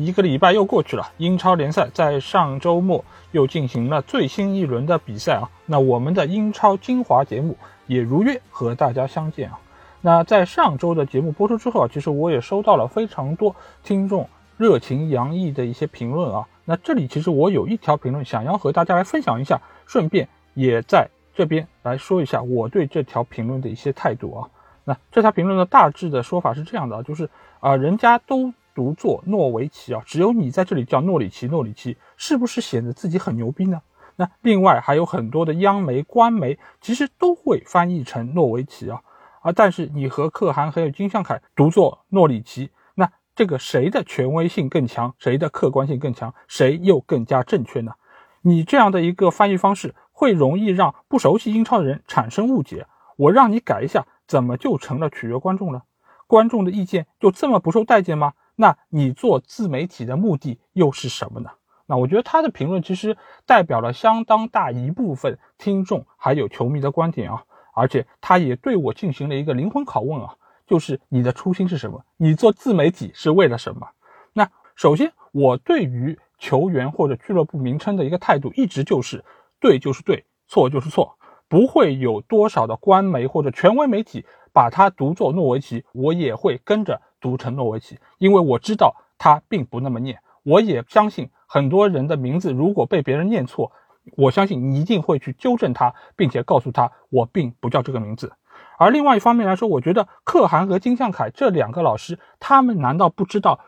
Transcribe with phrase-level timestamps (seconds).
[0.00, 5.50] 一个礼拜又过去了，英超联赛在上周末又进行了最新一轮的比赛啊。
[5.66, 7.54] 那我们的英超精华节目
[7.86, 9.58] 也如约和大家相见啊。
[10.00, 14.26] 那在上周的节目播出之后啊，其实我也收到了非常多听众
[14.56, 16.48] 热情洋溢的一些评论啊。
[16.64, 24.48] 那这里其实我有一条评论想要和大家来分享一下，顺便也在这边来说一下我对这条评论的一些态度啊。
[24.84, 27.28] 那这条评论的大致的说法是这样的啊，就是
[27.60, 28.54] 啊，人家都。
[28.74, 33.80] 读作诺维奇啊，只有你在这里叫诺里奇，诺里奇是不是显得自己很牛逼呢？
[34.16, 39.00] 那另外还有很多的央媒、官媒，其实都会翻译成诺维奇啊，
[39.40, 47.92] 啊，但是你和可汗还有金相凯读作诺里奇，那这个谁的权威性更强，谁的客观性更强，谁又更加正确呢？
[48.42, 52.86] 你这样的一个翻译方式，会容易让不熟悉英超的人产生误解。
[53.16, 55.84] 我让你改一下，怎么就成了取悦观众了？
[56.26, 58.32] 观众的意见就这么不受待见吗？
[58.60, 61.48] 那你做自媒体的目的又是什么呢？
[61.86, 63.16] 那我觉得他的评论其实
[63.46, 72.04] 代表了相当大一部分听众还有球迷的观点啊，而且他也对我进行了一个灵魂拷问啊，就是你的初心是什么？
[72.18, 73.88] 你做自媒体是为了什么？
[74.34, 79.24] 那首先，我对于球员或者俱乐部名称的一个态度一直就是
[79.58, 81.16] 对就是对，错就是错，
[81.48, 87.00] 不会有多少的官媒或者权威媒体把它读作诺维奇，我也会跟着。
[87.20, 90.20] 读成诺维奇，因为我知道他并不那么念。
[90.42, 93.70] 我也相信很多人的名字如果被别人念错，
[94.16, 98.32] 我相信你一定会去纠正他，并且告诉他我并不叫这个名字。
[98.78, 103.60] 而另外一方面来说，我觉得可汗和金向凯这两个老师，他们难道不知道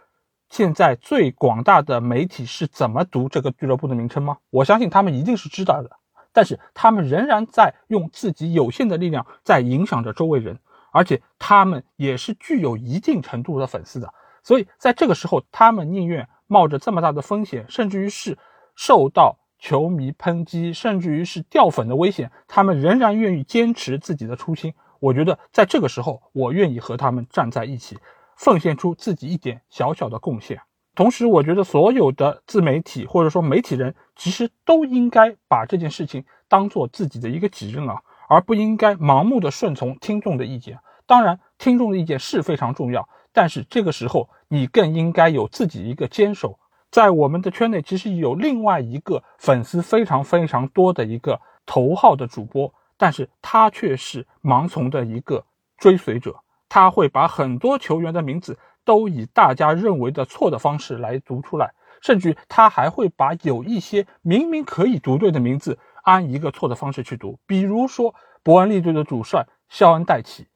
[0.49, 4.39] 现在最广大的媒体是怎么读这个俱乐部的名称吗？
[4.49, 5.91] 我相信他们一定是知道的，
[6.33, 10.59] 但是他们仍然在用自己有限的力量在影响着周围人。
[10.93, 14.13] 而且他们也是具有一定程度的粉丝的，
[14.45, 18.39] 所以在这个时候，他们宁愿冒着这么大的风险，甚至于是
[18.77, 24.75] 受到球迷抨击，甚至于是掉粉的危险，他们仍然愿意坚持自己的初心。
[25.01, 27.99] 我觉得在这个时候，我愿意和他们站在一起，
[28.37, 30.61] 奉献出自己一点小小的贡献。
[30.95, 38.03] 同时，我觉得所有的自媒体或者说媒体人，其实都应该把这件事情当做自己的一个己任啊。
[38.33, 40.79] 而不应该盲目的顺从听众的意见。
[41.05, 46.59] 当然，听众的意见是非常重要，但是这个时候你更应该有自己一个坚守。
[46.91, 55.45] 在我们的圈内，其实有另外一个粉丝非常非常多的一个头号的主播，但是他却是盲从的一个
[55.77, 56.35] 追随者。
[56.71, 65.79] 他会把很多球员的名字都以大家认为的错的方式来读出来，甚至他还会把有一些明明可以读对的名字。
[66.03, 70.47] 按一个错的方式去读，比如说伯恩利队的主帅肖恩戴奇，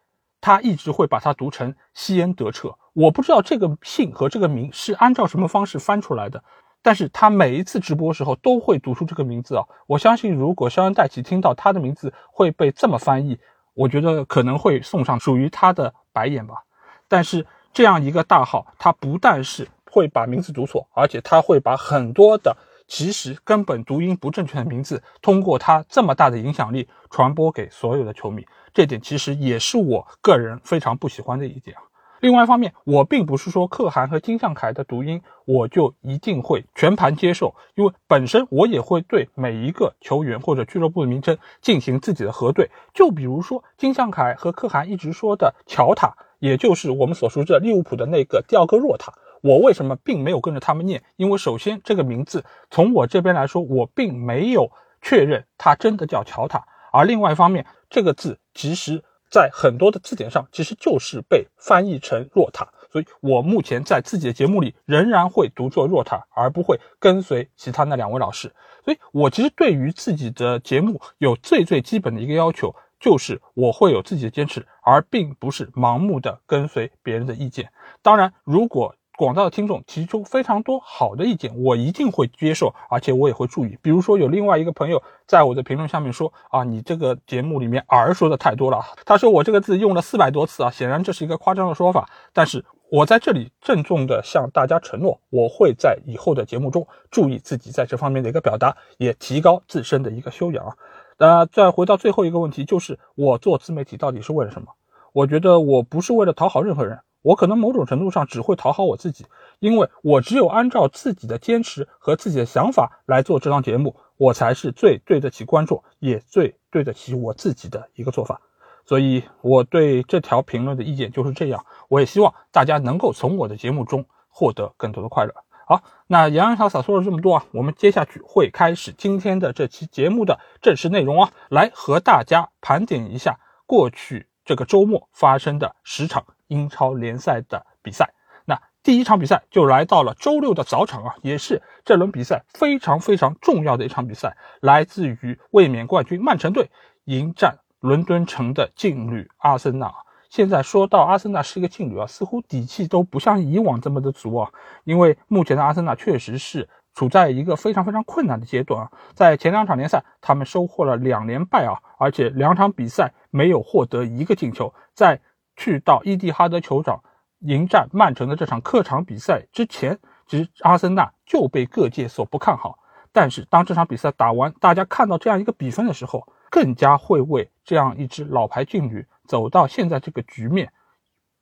[0.40, 2.76] 他一直会把它读成西恩德彻。
[2.92, 6.42] 我不知道这个姓和这个名是按照什么方式翻出来的，
[6.82, 9.64] 但是他每一次直播时候都会读出这个名字啊。
[9.86, 13.38] 我相信，如果肖恩戴奇听到他的名字会被这么翻译，
[13.74, 16.64] 我觉得可能会送上属于他的白眼吧。
[17.06, 22.56] 但是这样一个大号，他不但是会把名字读错，而且他会把很多的。
[22.86, 31.76] 其实根本读音不正确的名字，通过他这么大的影响力传播给所有的球迷，这点其实也是我个人非常不喜欢的一点。
[32.20, 42.70] 另外一方面，我并不是说可汗和金向凯的读音我就一定会全盘接受，因为本身我也会对每一个球员或者俱乐部的名称进行自己的核对。
[42.94, 49.12] 就比如说金向凯和可汗一直说的乔塔，也就是我们所熟知的利物浦的那个第二个若塔。
[49.46, 51.00] 我为什么并没有跟着他们念？
[51.14, 56.66] 因为首先这个名字从我这边来说，我并没有确认它真的叫乔塔。
[56.90, 68.52] 而另外一方面，这个字其实在很多的字典上其实就是被翻译成若塔，所以我目前在自己的节目里仍然会读作若塔，而不会跟随其他那两位老师。
[68.84, 77.70] 所以我其实对于自己的节目有最最基本的一个要求，就是我会有自己的坚持，而并不是盲目的跟随别人的意见。
[78.02, 83.78] 当然，如果广大的听众提出非常多好的意见，我一定会接受，而且我也会注意。
[83.80, 92.08] 比如说，有另外一个朋友在我的评论下面说：“啊，你这个节目里面‘儿’说的太多了。”他说我这个字用了四百多次啊，显然这是一个夸张的说法。
[92.32, 100.76] 但是我在这里郑重的向大家承诺，我会在以后的节目中注意自己在这方面的一个表达，也提高自身的一个修养啊。
[101.18, 104.68] 那再回到最后一个问题，就是我做自媒体到底是为了什么？
[105.12, 109.26] 我觉得我不是为了讨好任何人，我可能某种程度上只会讨好我自己，
[109.58, 118.40] 因为我只有按照自己的坚持和自己的想法来做这档节目，我才是最对得起观众，也最对得起我自己的一个做法。
[118.84, 121.66] 所以，我对这条评论的意见就是这样。
[121.88, 125.34] 我也希望大家能够从我的节目中获得更多的快乐。
[125.66, 138.12] 好，那洋洋洒洒说了这么多啊，我们接下去会开始今天的这期节目的正式内容啊，来和大家盘点一下过去这个周末发生的十场英超联赛的比赛。
[138.44, 146.70] 那第一场比赛就来到了周六的早场啊，也是这轮比赛非常非常重要的一场比赛，来自于卫冕冠军曼城队
[147.04, 147.58] 迎战。
[147.80, 149.94] 伦敦城的劲旅阿森纳，
[150.30, 154.50] 现在说到阿森纳是一个劲旅啊，似乎底气都不像以往这么的足啊。
[154.82, 158.90] 因为目前的阿森纳确实是处在一个非常非常困难的阶段啊。
[159.14, 164.72] 在前两场联赛，他们收获了两连败啊，而且两场比赛没有获得一个进球。
[164.94, 165.20] 在
[165.56, 167.02] 去到伊蒂哈德球场
[167.40, 172.78] 迎战曼城的这场客场比赛之前，其实阿森纳就被各界所不看好。
[173.12, 180.70] 但是当这场比赛打完，大家看到这样一个比分的时候，更加会为这样一支老牌劲旅走到现在这个局面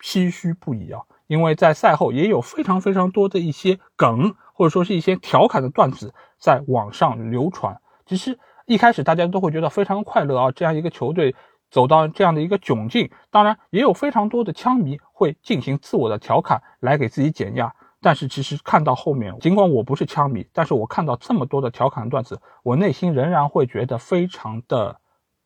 [0.01, 1.03] 唏嘘不已啊！
[1.27, 7.81] 因为在赛后也有非常非常多的一些梗，或者说是一些调侃的段子在网上流传。
[8.07, 11.35] 其实一开始大家都会觉得非常快乐啊，这样一个球队
[11.75, 17.75] 走到这样的一个窘境，当然也有非常多的枪迷会进行自我的调侃来给自己减压。
[18.01, 25.01] 但是其实看到后面，尽管我不是枪迷，但是我看到这么多的调侃段子，我内心仍然会觉得非常的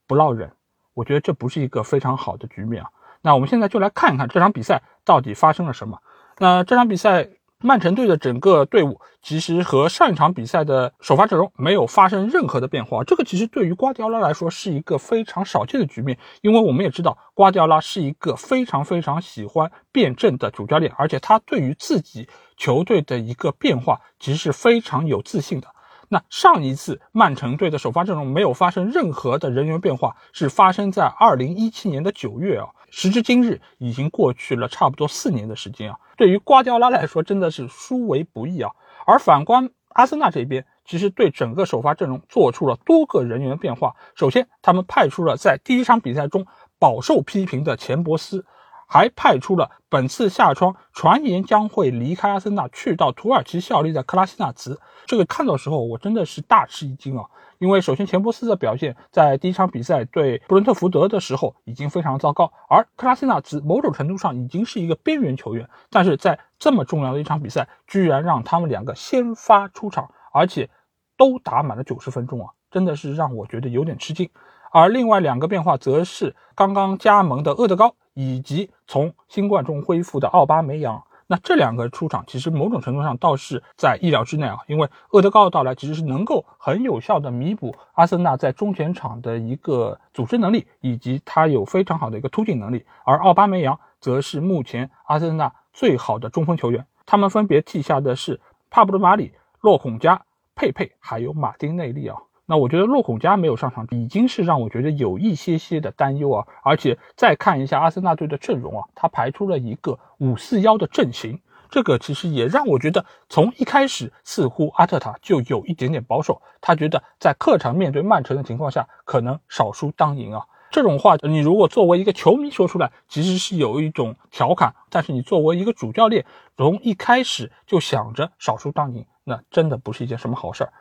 [0.07, 0.53] 不落忍。
[0.93, 2.91] 我觉得这不是一个非常好的局面啊。
[3.23, 6.03] 那我们现在就来看一看这场比赛到底发生了什么。
[6.37, 7.31] 那这场比赛。
[7.61, 25.67] 曼城队的整个队伍其实和上一场比赛的首发阵容没有发生任何的变化，这个其实对于瓜迪奥拉来说是一个非常少见的局面，因为我们也知道瓜迪奥拉是一个非常非常喜欢辩证的主教练，而且他对于自己球队的一个变化其实是非常有自信的。
[26.11, 32.69] 那上一次曼城队的首发阵容没有发生任何的人员变化，是发生在二零一七年的九月啊。
[32.91, 35.99] 时至今日，已经过去了差不多四年的时间啊。
[36.17, 38.71] 对于瓜迪奥拉来说，真的是殊为不易啊。
[39.07, 43.95] 而反观阿森纳这边，其实对整个首发阵容做出了多个人员变化。
[44.15, 46.47] 首先，他们派出了在第一场比赛中
[46.79, 48.45] 饱受批评的钱伯斯。
[48.89, 54.81] 还派出了本次夏窗传言将会离开阿森纳，去到土耳其效力的克拉西纳茨。
[55.07, 57.27] 这个看到时候，我真的是大吃一惊啊！
[57.59, 70.71] 因为首先钱伯斯的表现在第一场比赛对布伦特福德的时候已经非常糟糕，而克拉西纳茨某种程度上已经是一个边缘球员，但是在这么重要的一场比赛，居然让他们两个先发出场，而且
[71.17, 72.53] 都打满了九十分钟啊！
[72.71, 74.31] 真的是让我觉得有点吃惊。
[74.71, 77.95] 而另外两个变化则是刚刚加盟的厄德高。
[78.21, 100.21] 以及从新冠中恢复的奥巴梅扬，那这两个出场其实某种程度上倒是在意料之内啊，因为厄德高的到来其实是能够很有效的弥补阿森纳在中前场的一个组织能力，以及他有非常好的一个突进能力，而奥巴梅扬则是目前阿森纳最好的中锋球员，他们分别替下的是帕布罗·马里、洛孔加、
[100.57, 102.17] 佩佩还有马丁内利啊。
[102.51, 106.47] 那我觉得洛孔加没有上场，已经是让我觉得有一些些的担忧啊。
[106.63, 111.39] 而且再看一下阿森纳队的阵容啊，他排出了一个五四幺的阵型，
[111.69, 120.47] 这个其实也让我觉得从一开始似乎阿特塔就有一点点保守，他觉得在客场面对曼城的情况下，可能少输当赢啊。
[120.71, 126.25] 这种话你如果作为一个球迷说出来，其实是有一种调侃；但是你作为一个主教练，
[126.57, 130.73] 从一开始就想着少输当赢，那真的不是一件什么好事儿。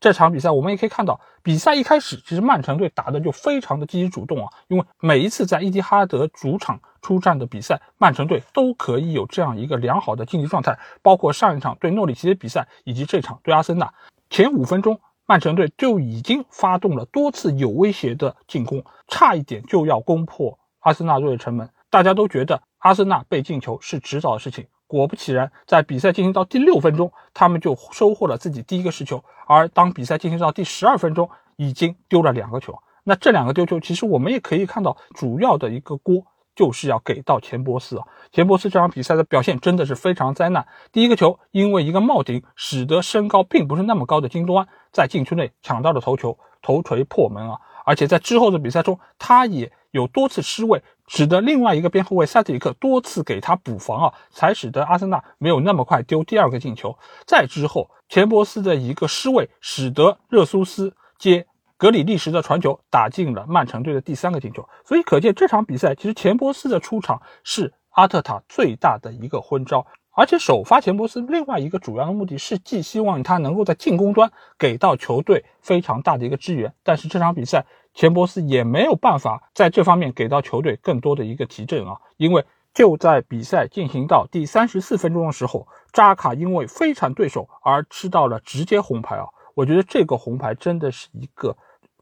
[0.00, 13.92] 这场比赛我们也可以看到，比赛一开始其实曼城队打的就非常的积极主动啊，因为每一次在伊蒂哈德主场出战的比赛，曼城队都可以有这样一个良好的竞技状态，包括上一场对诺里奇的比赛，以及这场对阿森纳，
[14.30, 24.66] 前五分钟曼城队就已经发动了多次有威胁的进攻，差一点就要攻破阿森纳队的城门，大家都觉得阿森纳被进球是迟早的事情。
[24.88, 29.22] 果不其然，在比赛进行到第六分钟，他们就收获了自己第一个失球。
[29.46, 32.76] 而当比赛进行到第十二分钟，已经丢了两个球。
[33.04, 36.24] 那这两个丢球，其实我们也可以看到，主要的一个锅
[36.56, 38.04] 就是要给到钱伯斯啊。
[38.32, 40.66] 钱伯斯这场比赛的表现真的是非常灾难。
[40.90, 47.58] 第一个球因为一个帽顶，使得身高并不是那么高的金多安在禁区内抢到了头球，头锤破门啊。
[47.84, 56.96] 而且在之后的比赛中，他也有多次失位，使得另外一个边后卫塞特里克多次给他补防啊，才使得阿森纳没有那么快丢第二个进球。
[57.26, 61.46] 再之后，钱伯斯的一个失位，使得热苏斯接
[61.76, 64.68] 格里利什的传球打进了曼城队的第三个进球。
[64.84, 69.86] 所以可见这场比赛，其实钱伯斯的出场是阿特塔最大的一个昏招。
[70.10, 76.74] 而且首发钱伯斯另外一个主要的目的是，寄希望他能够在进攻端给到球队非常大的一个支援。
[76.82, 77.64] 但是这场比赛，
[77.98, 89.26] 钱伯斯也没有办法在这方面给到球队更多的一个提振啊，因为就在比赛进行到第三十四分钟的时候，扎卡因为非铲对手而吃到了直接红牌啊。
[89.56, 91.56] 我觉得这个红牌真的是一个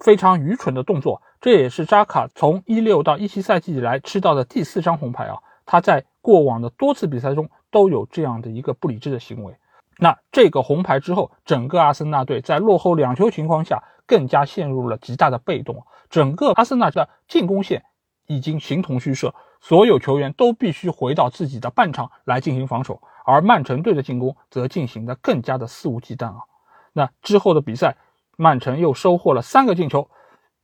[0.04, 5.38] 非常愚蠢的动作，这也是扎卡从一六到一七赛季以来吃到的第四张红牌啊。
[5.64, 7.48] 他在过往的多次比赛中。
[7.68, 9.54] 都有这样的一个不理智的行为，
[9.98, 15.84] 那这个红牌之后，整个阿森纳队在落后两球情况下，更加陷入了极大的被动。
[16.08, 17.84] 整个阿森纳的进攻线
[18.26, 26.44] 已经形同虚设，所有球员都必须回到自己的半场来进行防守，而曼城队的进攻则进行的更加的肆无忌惮啊。
[26.92, 27.96] 那之后的比赛，
[28.36, 30.08] 曼城又收获了三个进球。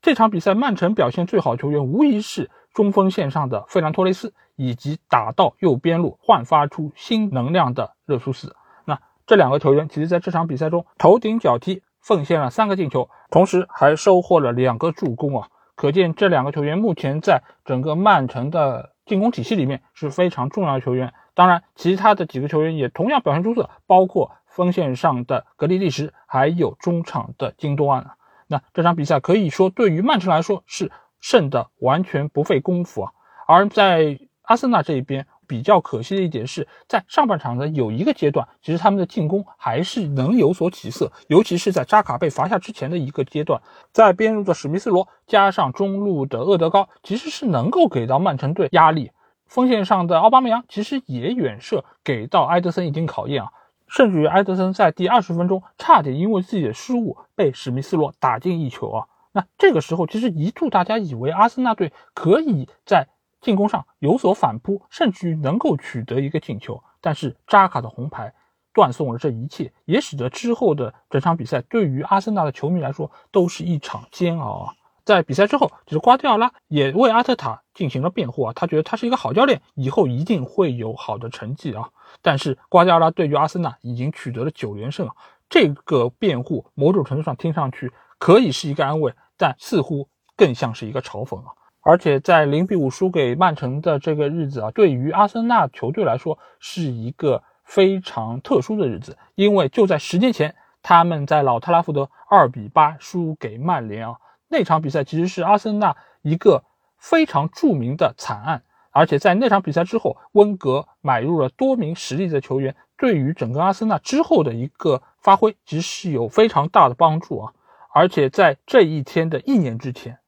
[0.01, 4.33] 这场比赛，曼城表现最好球员无疑是中锋线上的费兰托雷斯。
[4.55, 15.49] 以及打到右边路焕发出新能量的热苏斯，那这两个球员其实在这场比赛中头顶脚踢，奉献了三个进球，同时还收获了两个助攻啊！
[15.75, 21.15] 可见这两个球员目前在整个曼城的进攻体系里面是非常重要的球员。
[21.33, 28.11] 当然，其他的几个球员也同样表现出色，包括锋线上的格里利什，还有中场的京多安。
[28.49, 33.13] 那这场比赛可以说对于曼城来说是胜的完全不费功夫啊！
[33.49, 43.61] 而在阿森纳这一边比较可惜的一点是在上半场的有一个阶段，其实他们的进攻还是能有所起色，尤其是在扎卡被罚下之前的一个阶段，
[43.93, 49.11] 在边路的史密斯罗加上中路的厄德高，其实是能够给到曼城队压力。
[49.47, 53.51] 锋线上的奥巴梅扬其实也远射给到埃德森已经考验啊，
[53.87, 59.05] 甚至于埃德森在第二十分钟差点因为自己的失误被史密斯罗打进一球啊。
[59.33, 63.09] 那这个时候其实一度大家以为阿森纳队可以在
[63.43, 68.33] 进攻上有所反扑，甚至于能够取得一个进球，但是扎卡的红牌
[68.73, 74.73] 断送了这一切，也使得之后的整场比赛对于阿森纳的球迷来说都是一场煎熬啊！
[75.05, 81.91] 在比赛之后，就是瓜迪奥拉也为阿特塔进行了辩护啊，他觉得他是一个好教练，以后一定会有好的成绩啊。
[82.23, 85.15] 但是瓜迪奥拉对于阿森纳已经取得了九连胜啊，
[85.51, 91.53] 这个辩护某种程度上听上去可以是一个安慰，但似乎更像是一个嘲讽啊。
[91.85, 106.63] 而且在零比五输给曼城的这个日子啊，对于阿森纳球队来说是一个非常特殊的日子，因为就在十年前，他们在老特拉福德二比八输给曼联啊，那场比赛其实是阿森纳一个
[106.99, 108.63] 非常著名的惨案。
[108.93, 117.53] 而且在那场比赛之后，温格买入了多名实力的球员，对于整个阿森纳之后的一个发挥，其实是有非常大的帮助啊。
[117.93, 120.19] 而且在这一天的一年之前。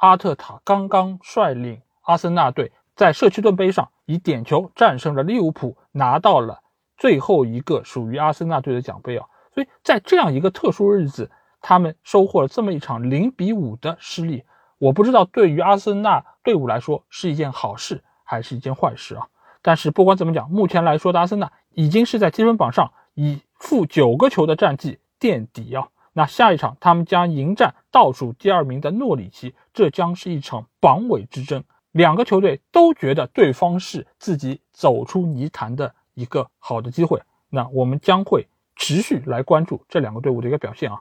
[0.00, 6.62] 阿特塔刚刚率领阿森纳队在社区盾杯上以点球战胜了利物浦，拿到了
[6.96, 9.26] 最后一个属于阿森纳队的奖杯啊！
[9.54, 11.30] 所以在这样一个特殊日子，
[11.60, 14.42] 他们收获了这么一场零比五的失利。
[14.78, 19.28] 我不知道对于阿森纳队伍来说是一件好事还是一件坏事啊！
[19.60, 25.88] 但是不管怎么讲，目前来说的阿森纳已经是在积分榜上以负九个球的战绩垫底啊！
[26.14, 31.64] 那下一场，他们将迎战倒数第二名的诺里奇，这将是一场榜尾之争。
[31.92, 37.20] 两个球队都觉得对方是自己走出泥潭的一个好的机会。
[37.48, 41.00] 那我们将会持续来关注这两个队伍的一个表现啊。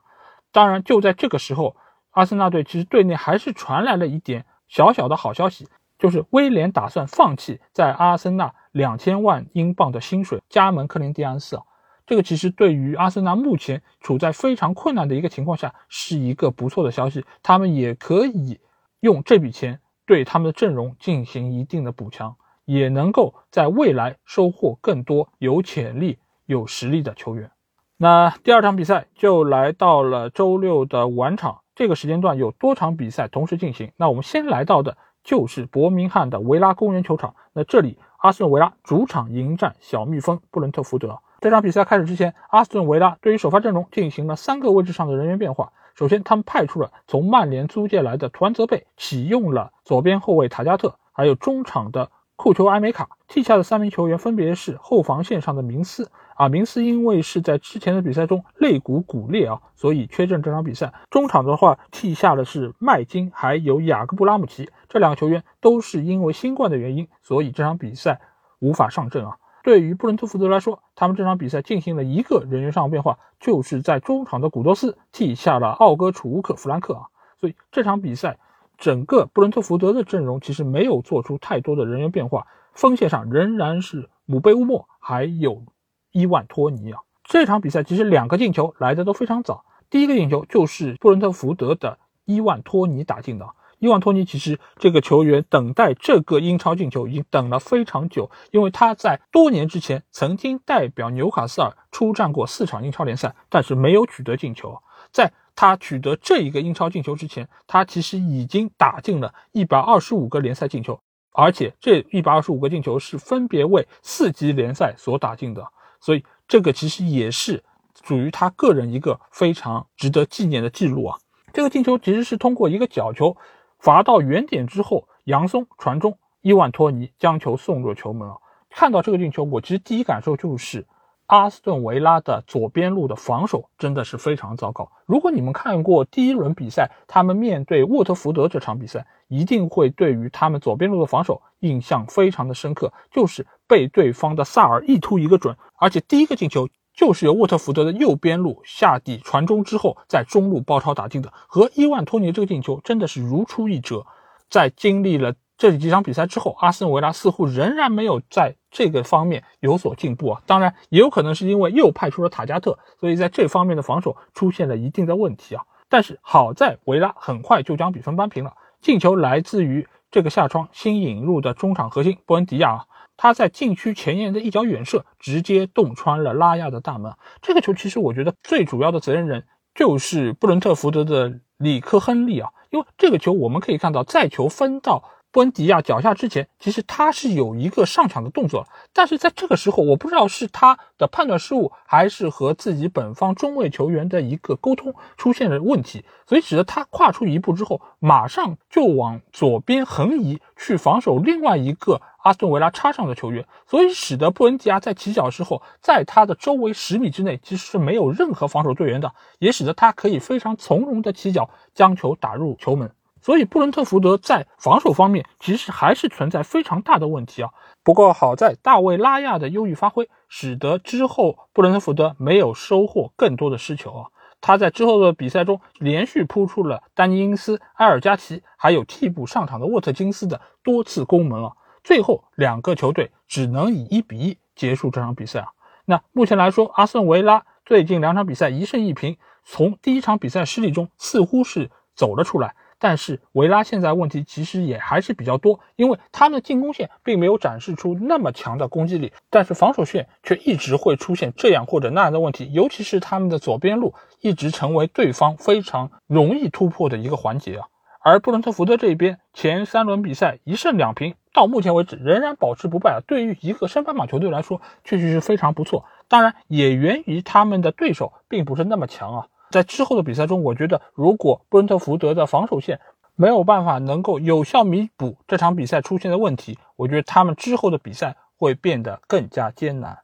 [0.51, 1.75] 当然，就在这个时候，
[2.09, 5.67] 阿森纳队其实队内还是传来了一点小小的好消息，
[5.99, 11.63] 就是威廉打算放弃在阿森纳两千万英镑的薪水，加盟克林蒂安斯啊。
[12.09, 17.23] 这个其实对于阿森纳目前处在非常困难的一个情况下，是一个不错的消息。
[17.43, 18.59] 他们也可以
[18.99, 22.35] 用这笔钱对他们的阵容进行一定的补强，
[22.65, 27.51] 也能够在未来收获更多有潜力、有实力的球员。
[27.97, 33.91] 那第二场比赛就来到了周六的晚场，这个时间段有多场比赛同时进行。
[33.97, 37.35] 那我们先来到的就是伯明翰的维拉公园球场。
[37.53, 41.19] 那这里，阿森纳维拉主场迎战小蜜蜂布伦特福德。
[41.41, 45.71] 这场比赛开始之前，阿斯顿维拉对于首发阵容进行了三个位置上的人员变化。
[45.95, 53.09] 首先，他们派出了从曼联租借来的图安泽贝，启用了左边后卫塔加特，还有中场的库球埃梅卡。
[53.27, 60.91] 替下的三名球员分别是后防线上的明斯啊，明斯因为是在之前的比赛中肋骨骨裂啊，所以缺阵这场比赛。
[61.09, 68.19] 中场的话替下的是麦金，还有雅各布拉姆齐，这两个球员都是因为新冠的原因，所以这场比赛
[68.59, 69.37] 无法上阵啊。
[69.63, 77.07] 对于布伦特福德来说，他们这场比赛进行了一个人员上的变化，就是在中场的古多斯替下了奥戈楚乌克弗兰克啊，
[77.39, 78.37] 所以这场比赛
[78.77, 82.47] 整个布伦特福德的阵容其实没有做出太多的人员变化。
[82.73, 85.63] 锋线上仍然是姆贝乌莫，还有
[86.11, 87.01] 伊万托尼啊。
[87.23, 93.47] 这场比赛其实两个进球来的都非常早，第一个进球就是布伦特福德的伊万托尼打进的。
[93.79, 104.77] 伊万托尼其实这个球员等待这个英超进球已经等了非常久，因为他在多年之前曾经代表纽卡斯尔出战过四场英超联赛，但是没有取得进球。
[105.11, 110.99] 在他取得这一个英超进球之前，他其实已经打进了一百二十五个联赛进球。
[111.31, 115.65] 而且这一百二十五个进球是分别为四级联赛所打进的，
[116.01, 117.63] 所以这个其实也是
[118.03, 121.17] 属于他个人一个非常值得纪念的记录啊。
[121.53, 123.37] 这个进球其实是通过一个角球
[123.79, 128.37] 罚到远点之后，杨松传中，伊万托尼将球送入球门啊。
[128.69, 130.85] 看到这个进球，我其实第一感受就是。
[131.31, 134.91] 阿斯顿维拉的左边路的防守真的是非常糟糕。
[135.05, 146.67] 如果你们看过第一轮比赛，他们面对沃特福德这场比赛，一定会对于他们左边路的防守印象非常的深刻，就是被对方的萨尔一突一个准，而且第一个进球
[146.99, 154.05] 就是由沃特福德的右边路下底传中之后，在中路包抄打进的，和伊万托尼这个进球真的是如出一辙。
[154.49, 160.41] 在经历了这几场比赛之后，阿森维拉似乎仍然没有在这个方面有所进步啊。
[160.45, 165.63] 当然，也有可能是因为又派出了塔加特，所以在这方面的防守出现了一定的问题啊。
[165.87, 168.51] 但是好在维拉很快就将比分扳平了，
[168.81, 172.85] 进球来自于这个下窗新引入的中场核心布恩迪亚啊，
[173.21, 177.13] 他在禁区前沿的一脚远射，直接洞穿了拉亚的大门。
[177.41, 185.03] 这个球其实我觉得最主要的责任人就是布伦特福德的里克亨利啊，因为这个球我们可以看到，在球分到。
[185.31, 212.91] 布恩迪亚脚下之前，其实他是有一个上抢的动作，但是在这个时候，我不知道是他的判断失误，还是和自己本方中卫球员的一个沟通出现了问题，所以使得他跨出一步之后，马上就往左边横移去防守另外一个阿斯顿维拉插上的球员，所以使得布恩迪亚在起脚时候，在他的周围十米之内其实是没有任何防守队员的，也使得他可以非常从容的起脚将球打入球门。
[213.21, 217.49] 所以布伦特福德在防守方面其实还是存在非常大的问题啊。
[217.83, 224.07] 不过好在大卫拉亚的优异发挥，使得之后布伦特福德没有收获更多的失球啊。
[224.41, 231.51] 他在之后的比赛中连续扑出了丹尼因斯、埃尔加奇，还有替补上场的沃特金斯的多次攻门啊。
[231.83, 235.47] 最后两个球队只能以一比一结束这场比赛啊。
[235.85, 242.55] 那目前来说，阿森维拉最近两场比赛一胜一平，从第一场比赛失利中似乎是走了出来。
[242.79, 257.67] 但是维拉现在问题其实也还是比较多，因为他们的进攻线并没有展示出那么强的攻击力，但是防守线却一直会出现这样或者那样的问题，尤其是他们的左边路一直成为对方非常容易突破的一个环节啊。
[258.01, 265.83] 而布伦特福德这一边前三轮比赛一胜两平，到目前为止仍然保持不败，对于一个升班马球队来说确实是非常不错。
[266.07, 269.27] 当然也源于他们的对手并不是那么强啊。
[269.49, 272.79] 在之后的比赛中，我觉得如果布伦特福德的防守线
[273.15, 279.99] 没有办法能够有效弥补这场比赛出现的问题，我觉得他们之后的比赛会变得更加艰难。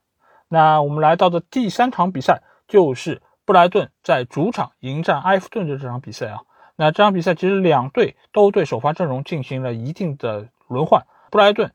[0.47, 6.39] 那我们来到的第三场比赛就是布莱顿在主场迎战埃弗顿的这场比赛啊。
[6.75, 11.71] 那这场比赛其实两队都对首发阵容进行了一定的轮换，布莱顿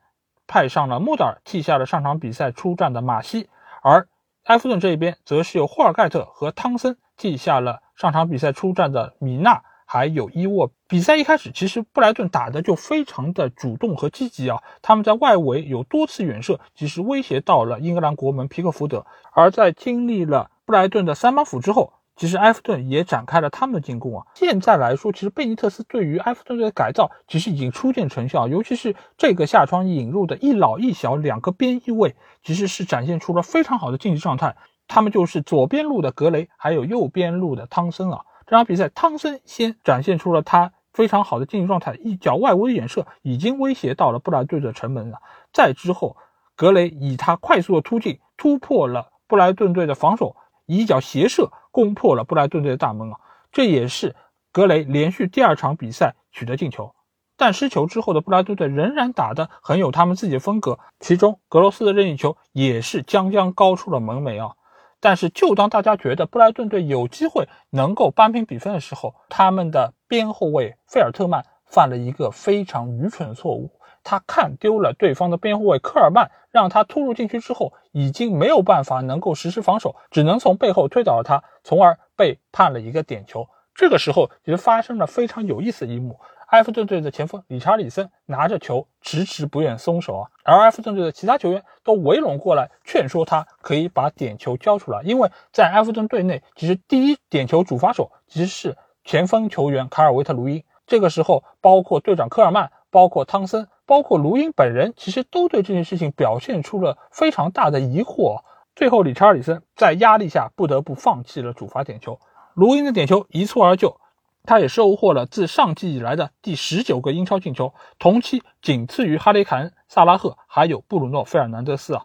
[0.47, 3.49] 派上了穆德尔，替下了上场比赛出战的马西，
[3.81, 4.09] 而
[4.45, 6.99] 埃弗顿这一边则是由霍尔盖特和汤森。
[7.21, 10.73] 替下了上场比赛出战的米纳，还有伊沃。
[10.89, 14.63] 比赛一开始，其实布莱顿打的就非常的主动和积极啊。
[14.81, 19.05] 他们在外围有多次远射，其实威胁到了英格兰国门皮克福德。
[19.33, 24.27] 而在经历了布莱顿的三板斧之后，其实埃弗顿也展开了他们的进攻啊。
[24.35, 34.57] 现在来说，其实贝尼特斯对于埃弗顿队的改造其实已经初见成效，尤其是这个下窗引入的一老一小两个边翼位，其实是展现出了非常好的竞技状态。
[34.91, 38.25] 他们就是左边路的格雷，还有右边路的汤森啊。
[38.45, 45.21] 这场比赛，汤森先展现出了他非常好的竞技状态，一脚外围远射已经威胁到了布莱顿队的城门了。
[45.53, 46.17] 再之后，
[46.57, 50.35] 格雷以他快速的突进突破了布莱顿队的防守，
[50.67, 53.21] 一脚斜射攻破了布莱顿队的大门啊。
[53.53, 54.17] 这也是
[54.51, 56.93] 格雷连续第二场比赛取得进球。
[57.37, 64.57] 但失球之后的布莱顿队仍然打得很有他们自己的风格，其中格罗斯的任意球也是将将高出了门楣啊。
[65.01, 73.73] 但是，就当大家觉得布莱顿队有机会能够扳平比分的时候，他们的边后卫费尔特曼犯了一个非常愚蠢的错误。
[74.03, 83.47] 他看丢了对方的边后卫科尔曼，让他突入禁区之后，已经没有办法能够实施防守，只能从背后推倒了他，从而被判了一个点球。
[83.75, 86.19] 这个时候，其实发生了非常有意思的一幕。
[86.51, 100.65] 埃弗顿队的前锋理查里森拿着球迟迟不愿松手啊，而埃弗顿队的其他球员都围拢过来劝说他可以把点球交出来，因为在埃弗顿队内，其实第一点球主罚手其实是前锋球员卡尔维特卢因。
[100.89, 108.43] 这个时候，包括队长科尔曼、包括汤森、包括卢因本人，其实都对这件事情表现出了非常大的疑惑。
[108.75, 112.19] 最后，理查里森在压力下不得不放弃了主罚点球，
[112.55, 114.01] 卢因的点球一蹴而就。
[114.45, 122.05] 他也收获了自上季以来的第十九个英超进球，同期仅次于哈雷凯恩、萨拉赫还有布鲁诺·费尔南德斯啊！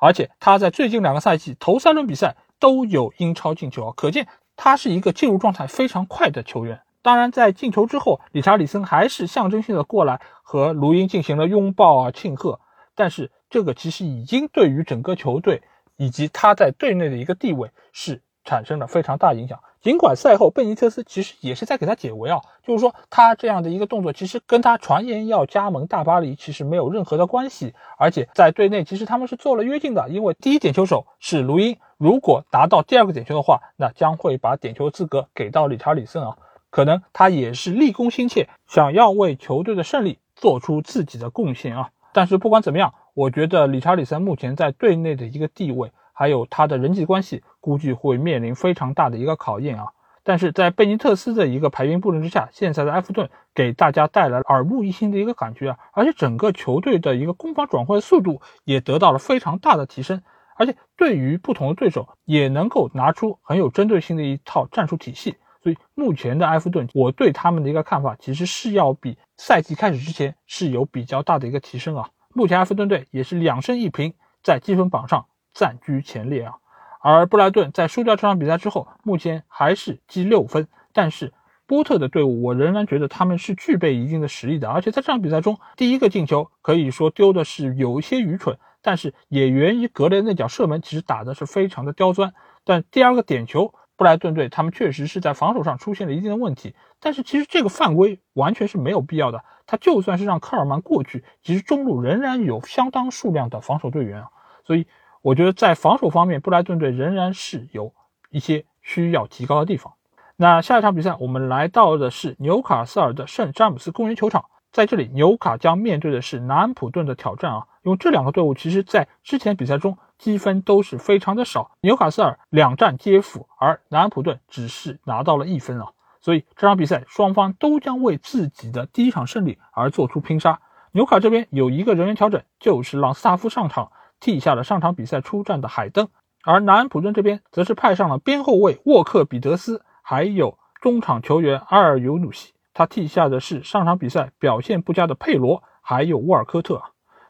[0.00, 6.80] 而且他在最近两个赛季头三轮比赛都有英超进球，可见他是一个进入状态非常快的球员。
[7.00, 12.60] 当然，在进球之后，理查里森还是象征性的过来和卢因进行了拥抱啊庆贺，
[12.94, 15.62] 但是这个其实已经对于整个球队
[15.96, 19.58] 以及他在队内的一个地位是产生了非常大影响。
[19.80, 36.36] 尽管赛后贝尼特斯其实也是在给他解围啊，就是说他这样的一个动作其实跟他传言要加盟大巴黎其实没有任何的关系，而且在队内其实他们是做了约定的，因为第一点球手是卢因，如果达到第二个点球的话，那将会把点球资格给到理查里森啊，
[36.70, 41.90] 可能他也是立功心切，想要为球队的胜利做出自己的贡献啊。
[42.12, 45.92] 但是不管怎么样，我觉得理查里森目前在队内的一个地位。
[46.18, 49.92] 还有他的人际关系，估计会面临非常大的一个考验啊！
[50.24, 55.78] 但是在贝尼特斯的一个排兵布阵之下，现在的埃弗顿给大家带来了耳目一新的一个感觉啊！
[55.92, 60.20] 而且整个球队的一个攻防转换速度也得到了非常大的提升，
[60.56, 65.36] 而且对于不同的对手也能够拿出很有针对性的一套战术体系。
[65.62, 72.10] 所以目前的埃弗顿，我对他们的一个看法其实是要比赛季开始之前是有比较大的一个提升啊！
[72.34, 75.26] 目前埃弗顿队也是两胜一平，在积分榜上。
[75.58, 76.54] 暂居前列啊，
[77.00, 80.68] 而布莱顿在输掉这场比赛之后，目前还是积六分。
[80.92, 81.32] 但是
[81.66, 84.68] 波特的队伍，我仍然觉得他们是具备一定的实力的。
[84.68, 92.32] 而且在这场比赛中，第一个进球可以说丢的是有一些愚蠢，但是也源于格雷那脚射门，其实打的是非常的刁钻。
[92.62, 96.76] 但第二个点球，布莱顿队他们确实是在防守上出现了一定的问题。
[97.00, 99.42] 但是其实这个犯规完全是没有必要的。
[99.66, 104.28] 他就算是让科尔曼过去，其实中路仍然有相当数量的防守队员啊，
[104.64, 104.86] 所以。
[105.22, 107.92] 我觉得在防守方面，布莱顿队仍然是有
[108.30, 109.92] 一些需要提高的地方。
[110.36, 117.66] 那下一场比赛，我们来到的是纽卡斯尔的圣詹姆斯公园球场，在这里，纽卡将面对的是南安普顿的挑战啊。
[117.82, 125.88] 因为这两个队伍其实在之前比赛中积分都是非常的少，纽卡斯尔两战皆负，而南安普顿只是拿到了一分啊。
[126.20, 130.60] 所以这场比赛双方都将为自己的第一场胜利而做出拼杀。
[130.92, 133.90] 纽卡这边有一个人员调整，就是朗斯塔夫上场。
[134.20, 136.08] 替下了上场比赛出战的海登，
[136.42, 142.52] 而南安普顿这边则是派上了边后卫沃克彼得斯，还有中场球员阿尔尤努西。
[142.74, 146.82] 他替下的是上场比赛表现不佳的佩罗，还有沃尔科特。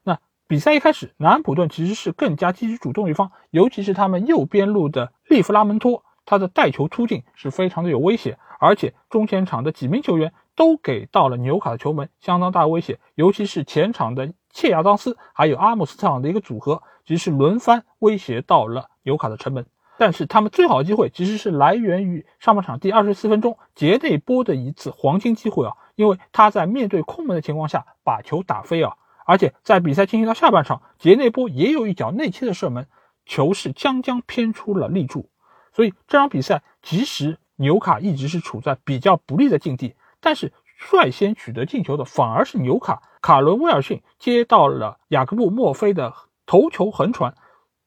[0.02, 14.32] 那比赛一开始，南安普顿其实是更加积极主动一方，尤其是他们右边路的利弗拉门托，他的带球突进是非常的有威胁，而且中前场的几名球员都给到了纽卡的球门相当大威胁，尤其是前场的。
[14.58, 19.64] 切亚当斯还有阿姆斯特朗的一个组合，其实是轮番威胁到了纽卡的城门。
[19.96, 32.88] 但是他们最好的机会其实是来源于上半场第二十四分钟杰内波的一次黄金机会啊，因为他在面对空门的情况下把球打飞啊，而且在比赛进行到下半场，杰内波也有一脚内切的射门，
[33.26, 35.30] 球是将将偏出了立柱。
[35.72, 40.52] 所以这场比赛其实纽卡一直是处在比较不利的境地，但是。
[40.78, 46.14] 率先取得进球的反而是纽卡，卡伦威尔逊接到了雅各布墨菲的
[46.46, 47.34] 头球横传，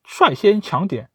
[0.04, 1.10] 率先抢点，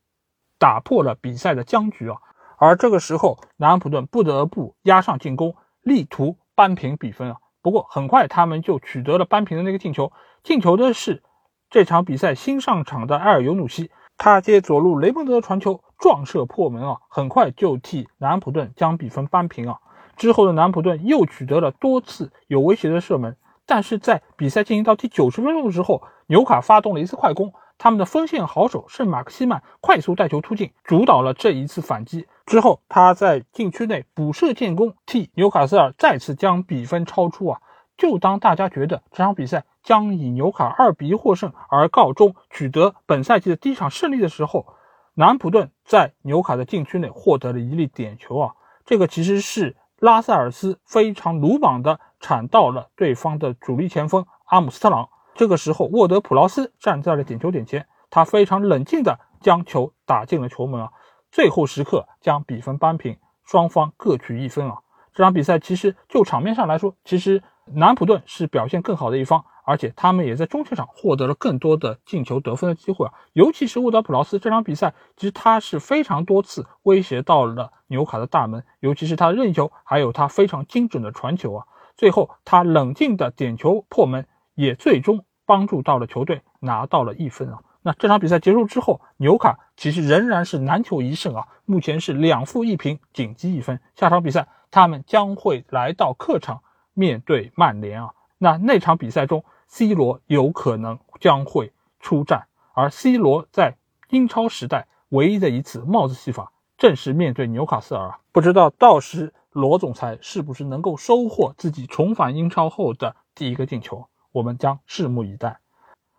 [0.59, 2.17] 打破了比赛的僵局啊！
[2.57, 7.37] 而这个时候，南安普顿不得不压上进攻，力图扳平比分啊！
[7.61, 10.11] 不过很快他们就取得了扳平的那个进球，
[10.43, 11.23] 进球的是
[11.69, 16.97] 这场比赛新上场的埃尔尤努西，他接左路雷蒙德的传球撞射破门啊！
[17.11, 19.79] 很快就替南安普顿将比分扳平啊！
[20.17, 32.27] 之后的南普顿又取得了多次有威胁的射门，但是在比赛进行到第九十分钟的时候，纽卡发动了一次快攻，他们的锋线好手圣马克西曼快速带球突进，主导了这一次反击。
[32.47, 37.61] 之后他在禁区内补射建功，替纽卡斯尔再次将比分超出啊！
[37.97, 44.67] 就当大家觉得这场比赛将以纽卡二比一获胜而告终，取得本赛季的第一场胜利的时候，
[45.15, 48.53] 南普顿在纽卡的禁区内获得了一粒点球啊！
[48.85, 55.09] 这个其实是拉塞尔斯非常鲁莽的铲到了对方的主力前锋阿姆斯特朗。
[55.35, 60.91] 这个时候，沃德普劳斯站在了点球点前，他非常冷静的将球打进了球门啊！
[61.31, 64.79] 最后时刻将比分扳平，双方各取一分啊！
[65.13, 67.43] 这场比赛其实就场面上来说，其实
[67.75, 73.13] 南普顿是表现更好的一方，而且他们也在中前场获得了更多的进球得分的机会啊。
[73.33, 81.67] 尤其是沃德普劳斯这场比赛，其实他是非常多次威胁到了纽卡的大门，尤其是他的任意球，还有他非常精准的传球啊。
[81.97, 87.59] 最后他冷静的点球破门，也最终帮助到了球队拿到了一分啊。
[87.83, 93.81] 那这场比赛结束之后，纽卡其实仍然是难求一胜啊，目前是两负一平，仅积一分。
[93.97, 94.47] 下场比赛。
[94.69, 96.61] 他们将会来到客场
[96.97, 103.77] 面对曼联啊，那那场比赛中，C 罗有可能将会出战，而 C 罗在
[104.09, 108.19] 英超时代唯一的一次帽子戏法，正是面对纽卡斯尔啊。
[108.33, 115.61] 不知道到时罗总裁是不是能够收获自己重返英超后的第一个进球，我们将拭目以待。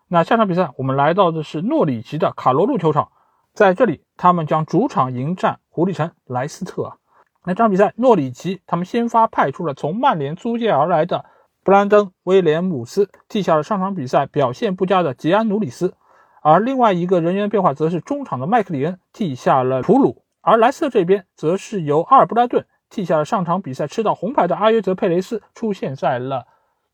[0.08, 3.12] 那下场比赛我们来到的是诺里奇的卡罗路球场，
[3.54, 6.98] 在这里他们将主场迎战狐狸城莱斯特啊。
[7.48, 11.24] 那这场比赛，诺里奇他们先发派出了从曼联租借而来的
[11.64, 15.94] 布兰登·威廉姆斯，替下了上场比赛表现不佳的吉安·努里斯，
[16.42, 26.48] 而另外一个人员变化则是中场的麦克里恩替下了普鲁，而莱斯特这边则是由阿尔布莱顿替下了上场比赛吃到红牌的阿约泽·佩雷斯出现在了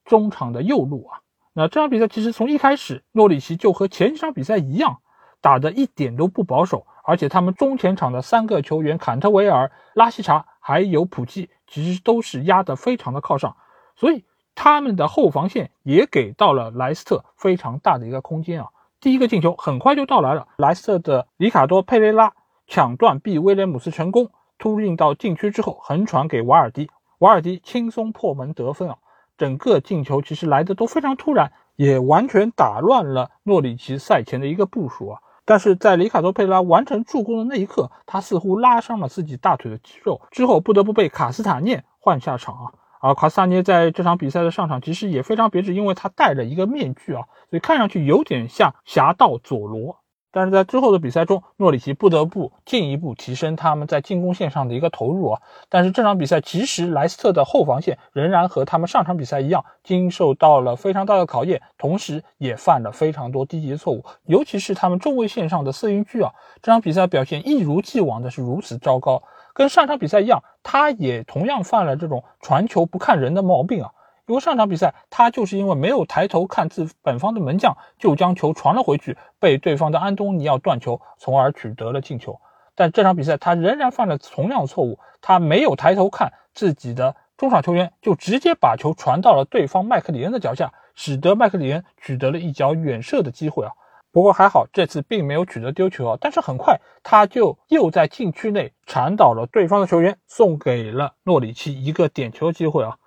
[0.06, 1.22] 中场的右路啊。
[1.54, 4.98] 那这场比赛其实从一开始，诺里奇就和前几场比赛一样，
[5.42, 6.86] 打的一点都不保守。
[7.04, 13.56] 而且他们中前场的三个球员坎特维尔、拉希查还有普基，其实都是压得非常的靠上，
[13.96, 18.70] 所以他们的后防线也给到了莱斯特非常大的一个空间啊。
[19.00, 22.34] 第一个进球很快就到来了，莱斯特的里卡多·佩雷拉
[22.68, 28.98] 抢断逼威廉姆斯成功突进到禁区之后横传给瓦尔迪，瓦尔迪轻松破门得分啊。
[29.36, 35.20] 整个进球其实来的都非常突然，也完全打乱了诺里奇赛前的一个部署啊。
[35.46, 42.72] 但是在里卡多·佩拉完成助攻的那一刻，他似乎拉伤了自己大腿的肌肉，之后不得不被卡斯塔涅换下场啊。
[43.02, 49.98] 而卡斯塔涅在这场比赛的上场其实也非常别致，因为他戴着一个面具啊，所以看上去有点像侠盗佐罗。
[50.34, 55.42] 但是在之后的比赛中，诺里奇不得不进一步提升他们在进攻线上的一个投入啊。
[55.70, 69.22] 但是这场比赛其实莱斯特的后防线仍然和他们上场比赛一样，经受到了非常大的考验，同时也犯了非常多低级错误，尤其是他们中卫线上的瑟云居啊，这场比赛表现一如既往的是如此糟糕，
[69.54, 73.92] 跟上场比赛一样，他也同样犯了这种传球不看人的毛病啊。
[74.26, 82.40] 因为上场比赛，他就是因为没有抬头看自本方的门将，就将球传了回去，被对方的安东尼奥断球，从而取得了进球。
[82.74, 93.74] 但这场比赛他仍然犯了同样的错误，他没有抬头看自己的中场球员，就直接把球传到了对方麦克里恩的脚下，使得麦克里恩取得了一脚远射的机会啊。
[94.14, 96.18] 不过还好，这次并没有取得丢球啊。
[96.22, 102.98] 但是很快他就又在禁区内铲倒了对方的球员，送给了诺里奇一个点球机会啊。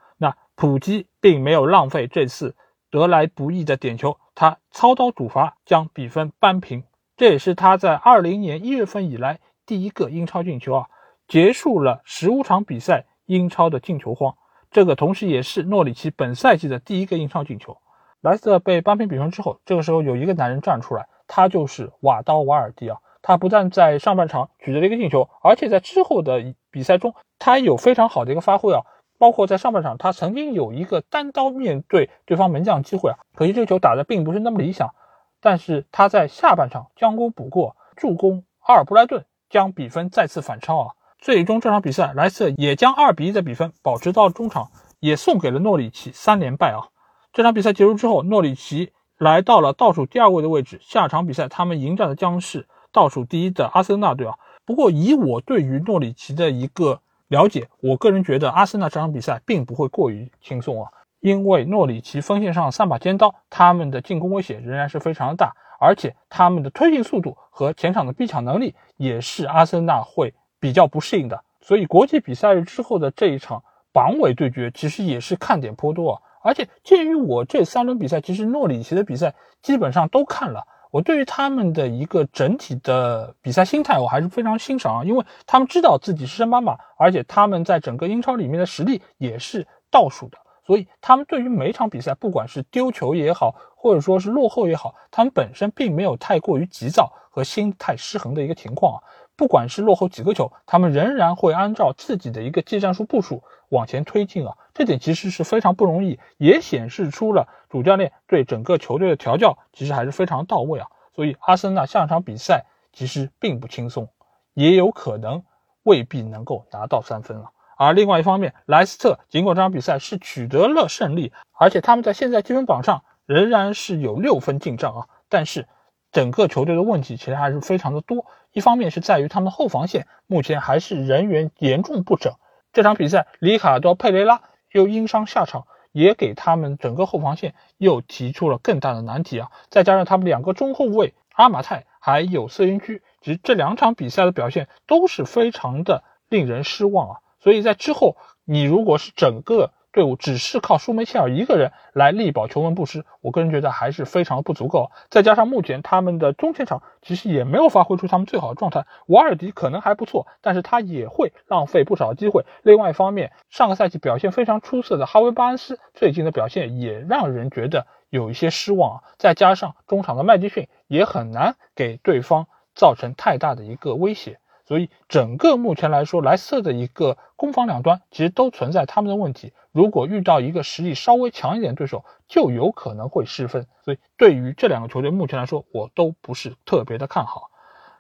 [0.57, 2.57] 普基并没有浪费这次
[2.91, 6.83] 得来不易的点球，他操刀主罚将比分扳平，
[7.17, 10.87] 这也是他在二零年一月份以来第一个英超进球啊，
[11.29, 14.35] 结束了十五场比赛英超的进球荒。
[14.71, 17.77] 这个同时也是诺里奇本赛季的第一个英超进球。
[18.23, 28.81] 莱斯特被扳平比分之后，这个时候有一个男人站出来，他就是瓦刀瓦尔蒂啊，他不但在上半场取得了一个进球，而且在之后的比赛中，他有非常好的一个发挥啊。
[29.19, 34.95] 包括在上半场，他曾经有一个单刀面对对方门将机会啊，可惜这个球打的并不是那么理想。
[35.41, 40.95] 但是他在下半场将功补过，助攻阿尔布莱顿将比分再次反超啊。
[41.19, 46.89] 最终这场比赛，莱斯特也将二比一的比分保持到中场，也送给了诺里奇三连败啊。
[47.33, 54.35] 这场比赛结束之后，诺里奇来到了倒数第二位的位置，下场比赛他们迎战的将是倒数第一的阿森纳队啊。
[54.65, 71.43] 不过以我对于诺里奇的一个了解，我个人觉得阿森纳这场比赛并不会过于轻松啊，因为诺里奇锋线上三把尖刀，他们的进攻威胁仍然是非常的大，而且他们的推进速度和前场的逼抢能力也是阿森纳会比较不适应的。
[71.61, 76.23] 所以国际比赛日之后的这一场榜尾对决，其实也是看点颇多啊。
[76.43, 80.65] 而且鉴于我这三轮比赛，其实诺里奇的比赛基本上都看了。
[80.97, 98.99] 我对于他们的一个整体的比赛心态，我还是非常欣赏啊，因为他们知道自己是升班马，而且他们在整个英超里面的实力也是倒数的，所以他们对于每场比赛，不管是丢球也好，或者说是落后也好，他们本身并没有太过于急躁和心态失衡的一个情况啊。
[99.37, 104.57] 不管是落后几个球，他们仍然会按照自己的一个技战术部署往前推进啊。
[104.75, 110.89] 这点其实是非常不容易，也显示出了主教练对整个球队的调教其实还是非常到位啊。
[111.15, 114.09] 所以阿森纳下场比赛其实并不轻松，
[114.55, 115.45] 也有可能
[115.83, 117.51] 未必能够拿到三分了。
[117.77, 125.69] 而另外一方面，莱斯特尽管这场比赛是取得了胜利，而且他们在现在积分榜上仍然是有六分进账啊，但是
[126.11, 128.27] 整个球队的问题其实还是非常的多。
[128.53, 132.33] 一方面是在于他们后防线目前还是人员严重不整，
[132.73, 134.41] 这场比赛里卡多·佩雷拉
[134.73, 135.67] 又因伤下场。
[135.93, 139.51] 也给他们整个后防线又提出了更大的难题啊！
[139.71, 147.17] 再加上他们两个中后卫阿马泰还有瑟因区，其实这两场比赛的表现都是非常的令人失望啊！
[147.39, 149.73] 所以在之后，你如果是整个。
[149.93, 154.91] 队伍只是靠舒梅切尔一个人来力保球门不失，我个人觉得还是非常不足够。
[155.09, 162.45] 再加上目前他们的中前场其实也没有发挥出他们最好的状态，瓦尔迪可能还不错，但是他也会浪费不少机会。
[162.63, 169.03] 另外一方面，上个赛季表现非常出色的哈维巴恩斯最近的表现也让人觉得有一些失望啊。
[169.17, 174.41] 再加上中场的麦迪逊也很难给对方造成太大的一个威胁。
[174.67, 179.53] 所以，整个目前来说，莱斯特的一个攻防两端其实都存在他们的问题。
[179.71, 183.67] 如果遇到一个实力稍微强一点的对手，就有可能会失分。
[183.85, 187.51] 所以，对于这两个球队目前来说，我都不是特别的看好。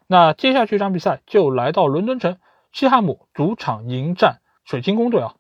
[0.09, 2.39] 那接下去一场比赛就来到伦敦城，
[2.73, 5.35] 西汉姆主场迎战水晶宫队啊。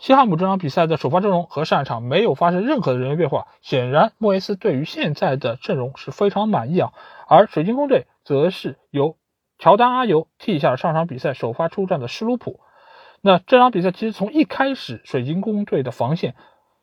[0.00, 6.92] 西汉姆这场比赛的首发阵容和上一场没有发生任何的人员变化，显然莫耶斯对于现在的阵容是非常满意啊。
[7.28, 9.16] 而水晶宫队则是由
[9.62, 12.58] 乔丹阿尤替下了上场比赛首发出战的施卢普。
[13.20, 16.34] 那这场比赛其实从一开始，水晶宫队的防线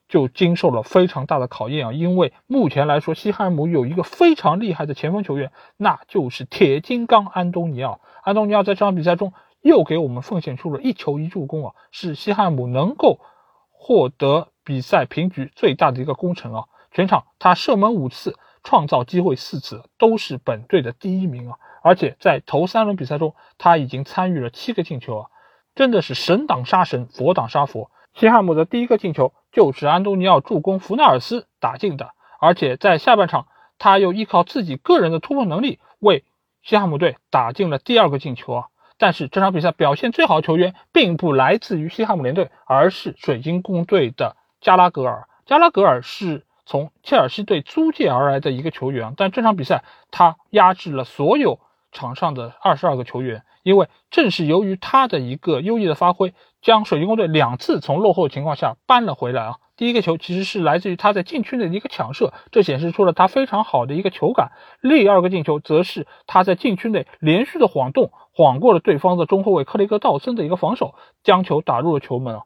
[0.08, 1.92] 就经受了非常大的考验啊！
[1.92, 8.00] 因为目前来说，西汉姆有一个非常厉害的前锋球员，那就是铁金刚安东尼奥。
[8.24, 13.20] 安东尼奥在这场比赛中又给我们奉献出了一球一助攻啊，是西汉姆能够
[13.74, 16.64] 获得比赛平局最大的一个功臣啊！
[16.92, 21.58] 全场他射门五次，创造机会四次，都是本队的第一名啊！
[21.82, 25.30] 而且在头三轮比赛中，他已经参与了七个进球啊，
[25.76, 27.92] 真的是神挡杀神，佛挡杀佛。
[28.14, 36.26] 西汉姆的第一个进球就是安东尼奥助攻弗纳尔斯打进的，而且在下半场，他又依靠自己个人的突破能力为
[36.62, 38.66] 西汉姆队打进了第二个进球啊。
[38.98, 45.28] 但是这场比赛表现最好的球员并不来自于西汉姆联队，而是水晶宫队的加拉格尔。
[45.46, 46.46] 加拉格尔是。
[46.66, 51.60] 从切尔西队租借而来的一个球员，但这场比赛他压制了所有
[51.92, 59.56] 场上的二十二个球员，因为正是由于他的一个优异的发挥，将水晶宫队两次从落后情况下扳了回来啊！
[59.76, 64.50] 第一个球其实是来自于他在禁区内的一个抢射，这显示出了他非常好的一个球感；
[64.82, 72.42] 第二个进球则是他在禁区内连续的晃动，晃过了对方的中后卫克雷格道森的一个防守，将球打入了球门啊！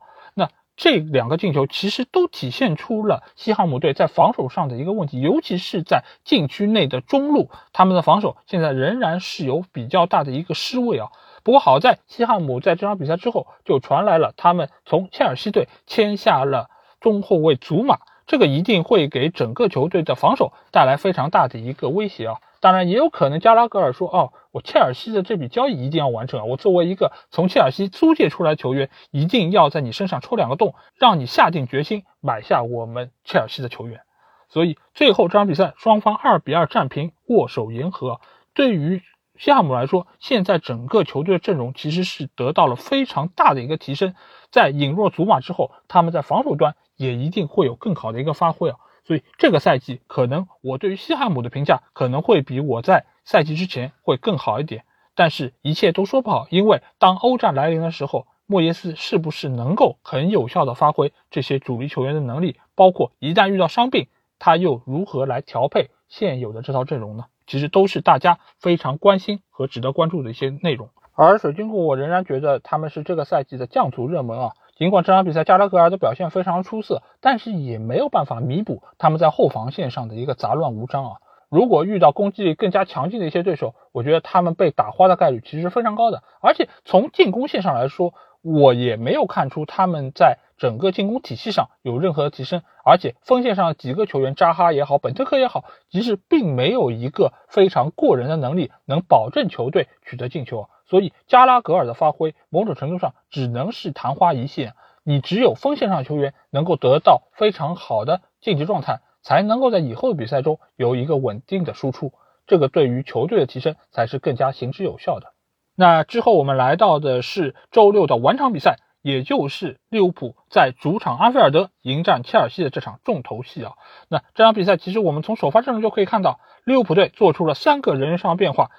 [0.76, 11.10] 这两个进球其实都体现出了西汉姆队在防守上的一个问题，尤其是在禁区内的中路，他们的防守现在仍然是有比较大的一个失位啊。
[11.44, 22.38] 不过好在西汉姆在这场比赛之后就传来了他们从切尔西队签下了中后卫祖马，这个一定会给整个球队的防守带来非常大的一个威胁啊。
[22.62, 26.44] 当然也有可能加拉格尔说：“哦，我切尔西的这笔交易一定要完成啊！
[26.46, 34.02] 我作为一个从切尔西租借出来球员，一定要在你身上戳两个洞，让你下定决心买下我们切尔西的球员。”
[34.50, 38.22] 所以最后这场比赛双方二比二战平，握手言和。
[38.54, 39.02] 对于
[39.36, 44.14] 西汉姆来说，现在整个球队的阵容其实是得到了非常大的一个提升。
[44.52, 48.78] 在引入祖马之后，他们在防守端也一定会有更好的一个发挥啊！
[49.04, 54.84] 所以这个赛季可能我对于西汉姆的评价可能会比我在赛季之前会更好一点，
[55.16, 64.08] 但是一切都说不好，因为当欧战来临的时候，莫耶斯是不是能够很有效的发挥这些主力球员的能力，包括一旦遇到伤病，
[64.40, 67.26] 他又如何来调配现有的这套阵容呢？
[67.46, 70.90] 其实都是大家非常关心和值得关注的一些内容。
[71.14, 74.52] 而水晶宫，我仍然觉得他们是这个赛季的降组热门啊。
[74.76, 81.12] 尽管这场比赛加拉格尔的表现非常出色，但是也没有办法弥补他们在后防线上的一个杂乱无章啊。
[81.54, 86.24] 如果遇到攻击力更加强劲的一些对手，我觉得他们被打花的概率其实是非常高的。
[86.42, 92.64] 而且从进攻线上来说，我也没有看出他们在整个进攻体系上有任何的提升。
[92.84, 100.68] 而且锋线上几个球员扎哈也好，本特克也好，其实并没有一个非常过人的能力能保证球队取得进球。
[100.88, 104.74] 所以加拉格尔的发挥，某种程度上只能是昙花一现。
[105.04, 112.14] 你只有锋线上球员能够得到非常好的竞技状态，才能够在以后的比赛中有一个稳定的输出。
[112.46, 115.34] 这个对于球队的提升才是更加行之有效的。
[115.76, 123.74] 那之后我们来到的是周六的晚场比赛，也就是利物浦在主场安菲尔德迎战切尔西的这场重头戏啊。
[124.10, 128.72] 那这场比赛其实我们从首发阵容就可以看到，利物浦队做出了三个人员上的变化，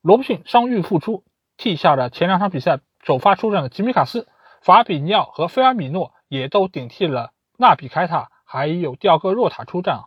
[0.00, 1.24] 罗伯逊伤愈复出，
[1.56, 4.28] 替下了前两场比赛首发出战的吉米卡斯，
[4.62, 10.04] 法比尼奥和菲尔米诺也都顶替了纳比凯塔，还有第二个若塔出战啊。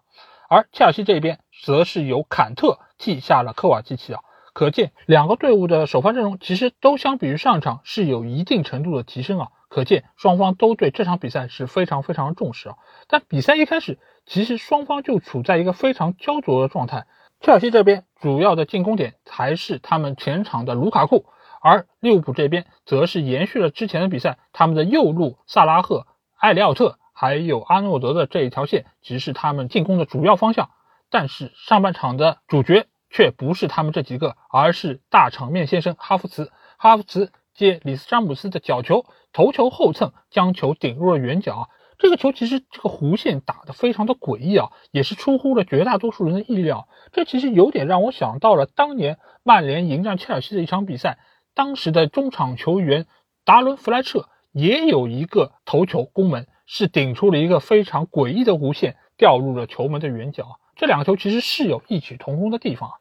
[0.50, 4.22] 而切尔西这边则是由坎特替下了科瓦基奇啊，
[4.54, 12.78] 可见两个队伍的首发阵容其实都相比于上场是有一定程度的提升啊，可见双方都对这场比赛是非常非常重视啊。
[13.08, 17.06] 但比赛一开始，其实双方就处在一个非常焦灼的状态。
[17.42, 21.26] 切尔西这边主要的进攻点还是他们前场的卢卡库，
[21.62, 26.06] 而利物浦这边则是延续了之前的比赛，他们的右路萨拉赫、
[26.40, 26.99] 埃里奥特。
[27.20, 30.70] 还有阿诺德的这一条线，其实是他们进攻的主要方向。
[31.10, 36.50] 但是上半场的主角却不是他们这几个，而是大场面先生哈弗茨。
[36.78, 39.04] 哈弗茨接里斯詹姆斯的角球，
[39.34, 41.70] 头球后蹭，将球顶入了远角。
[41.98, 46.88] 这个球其实这个弧线打得非常的诡异啊，也是出乎了绝大多数人的意料。
[47.12, 51.20] 这其实有点让我想到了当年曼联迎战切尔西的一场比赛，
[51.54, 53.08] 当时的中场球员
[53.44, 56.48] 达伦弗莱彻也有一个头球攻门。
[56.72, 60.60] 是顶出了一个非常诡异的弧线，掉入了球门的远角。
[60.76, 62.92] 这两个球其实是有异曲同工的地方。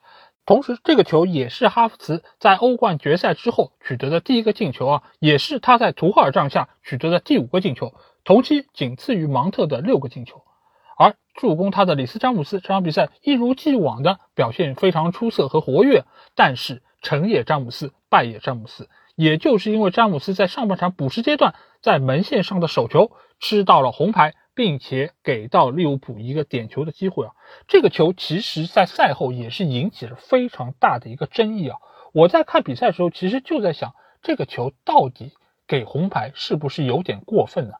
[0.46, 7.92] 同时，这个球也是哈弗茨在欧冠决赛之后取得的第一个进球啊，也是他在图赫尔帐下取得的第五个进球，
[8.24, 10.42] 同期仅次于芒特的六个进球。
[10.96, 18.88] 而助攻他的里斯詹姆斯这场比赛一如既往的表现非常出色和活跃，但是成也詹姆斯，败也詹姆斯。
[19.14, 23.10] 也就是因为詹姆斯在上半场补时阶段在门线上的手球
[23.40, 27.32] 吃到了红牌，并且给到利物浦一个点球的机会啊，
[27.66, 31.78] 这个球其实在赛后也是引起了非常大的一个争议啊。
[32.12, 35.32] 我在看比赛的时候，其实就在想，这个球到底
[35.66, 37.74] 给红牌是不是有点过分呢？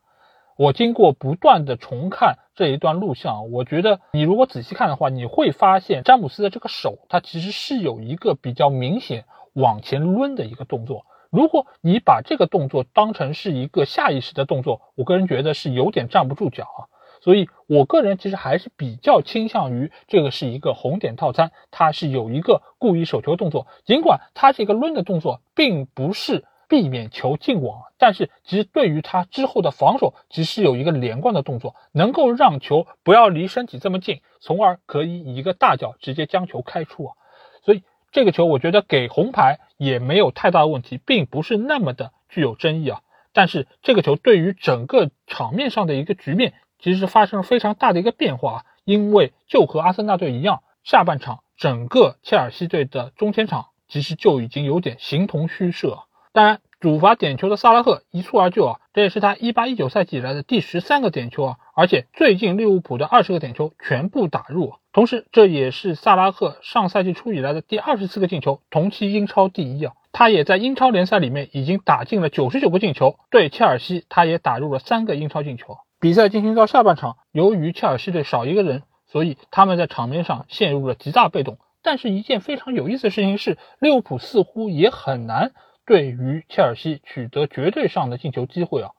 [0.56, 11.06] 我经过不断的重看这一段录像，我觉得你如果仔细看的话，你会发现詹姆斯的这个手，他其实是有一个比较明显往前抡的一个动作。
[11.30, 16.88] 如果你把这个动作当成是一个下意识的动作，我个人觉得是有点站不住脚啊。
[17.20, 23.66] 所以我个人其实还是比较倾向于这个是一个红点套餐，它是有一个故意手球动作。
[23.84, 37.14] 尽管它这个抡的动作并不是避免球进网，但是其实对于他之后的防守，其实是有一个连贯的动作，能够让球不要离身体这么近，从而可以以一个大脚直接将球开出啊。
[37.62, 37.82] 所以。
[38.12, 43.00] 这个球我觉得给红牌也没有太大的问题，并不是那么的具有争议啊。
[43.32, 48.64] 但是这个球对于整个场面上的一个局面，其实发生了非常大的一个变化。
[48.84, 56.04] 因为就和阿森纳队一样，下半场整个切尔西队的中前场其实就已经有点形同虚设。
[56.32, 56.60] 当然。
[56.80, 69.94] 主罚点球的萨拉赫一蹴而就啊，这也是他一八一九赛季以来的第十三个点球啊，而且最近利物浦的二十个点球全部打入，同时这也是萨拉赫上赛季初以来的第二十四个进球，同期英超第一啊。
[70.12, 75.78] 他也在英超联赛里面已经打进了九十九个进球，对切尔西他也打入了三个英超进球。
[76.00, 81.58] 比赛进行到下半场，由于切尔西队少一个人，所以他们在场面上陷入了极大被动。
[81.82, 85.52] 但是，一件非常有意思的事情是，利物浦似乎也很难。
[85.88, 88.90] 对于切尔西取得绝对上的进球机会啊，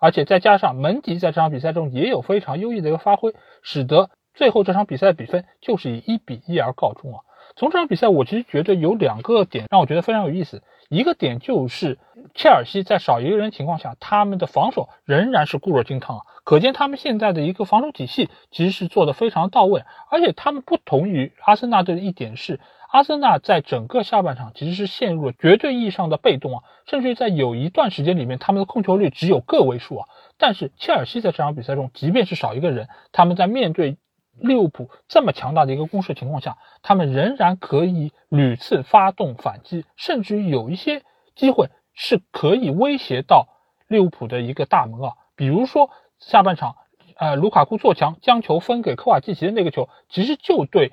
[0.00, 7.22] 而且再加上门迪在这场比赛中也有非常优异的一个发挥，使得最后这场比赛的比分就是以一比一而告终啊。
[7.56, 10.62] 从这场比赛，我其实觉得有两个点让我觉得非常有意思。
[10.88, 11.98] 一个点就是
[12.36, 19.82] 切尔西在少一个人情况下，他们的防守仍然是固若金汤啊，可见他们现在的一个防守体系其实是做的非常到位。
[20.08, 22.60] 而且他们不同于阿森纳队的一点是。
[22.90, 30.08] 阿森纳在整个下半场其实是陷入了绝对意义上的被动啊，甚至于在有一段时间里面，他们的控球率只有个位数啊。
[30.38, 33.98] 但是切尔西在这场比赛中，即便是少一个人，他们在面对
[34.40, 41.02] 利物浦这么强大的一个攻势情况下，他们仍然可以屡次发动反击，甚至于有一些
[41.34, 43.48] 机会是可以威胁到
[43.86, 45.12] 利物浦的一个大门啊。
[45.36, 46.76] 比如说下半场，
[47.18, 50.92] 呃，卢卡库做强将球分给科瓦季奇的那个球，其实就对。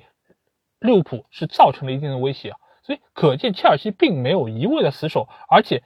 [0.86, 5.82] 利物浦是造成了一定的威胁啊，所以可见切尔西并没有一味的死守，而且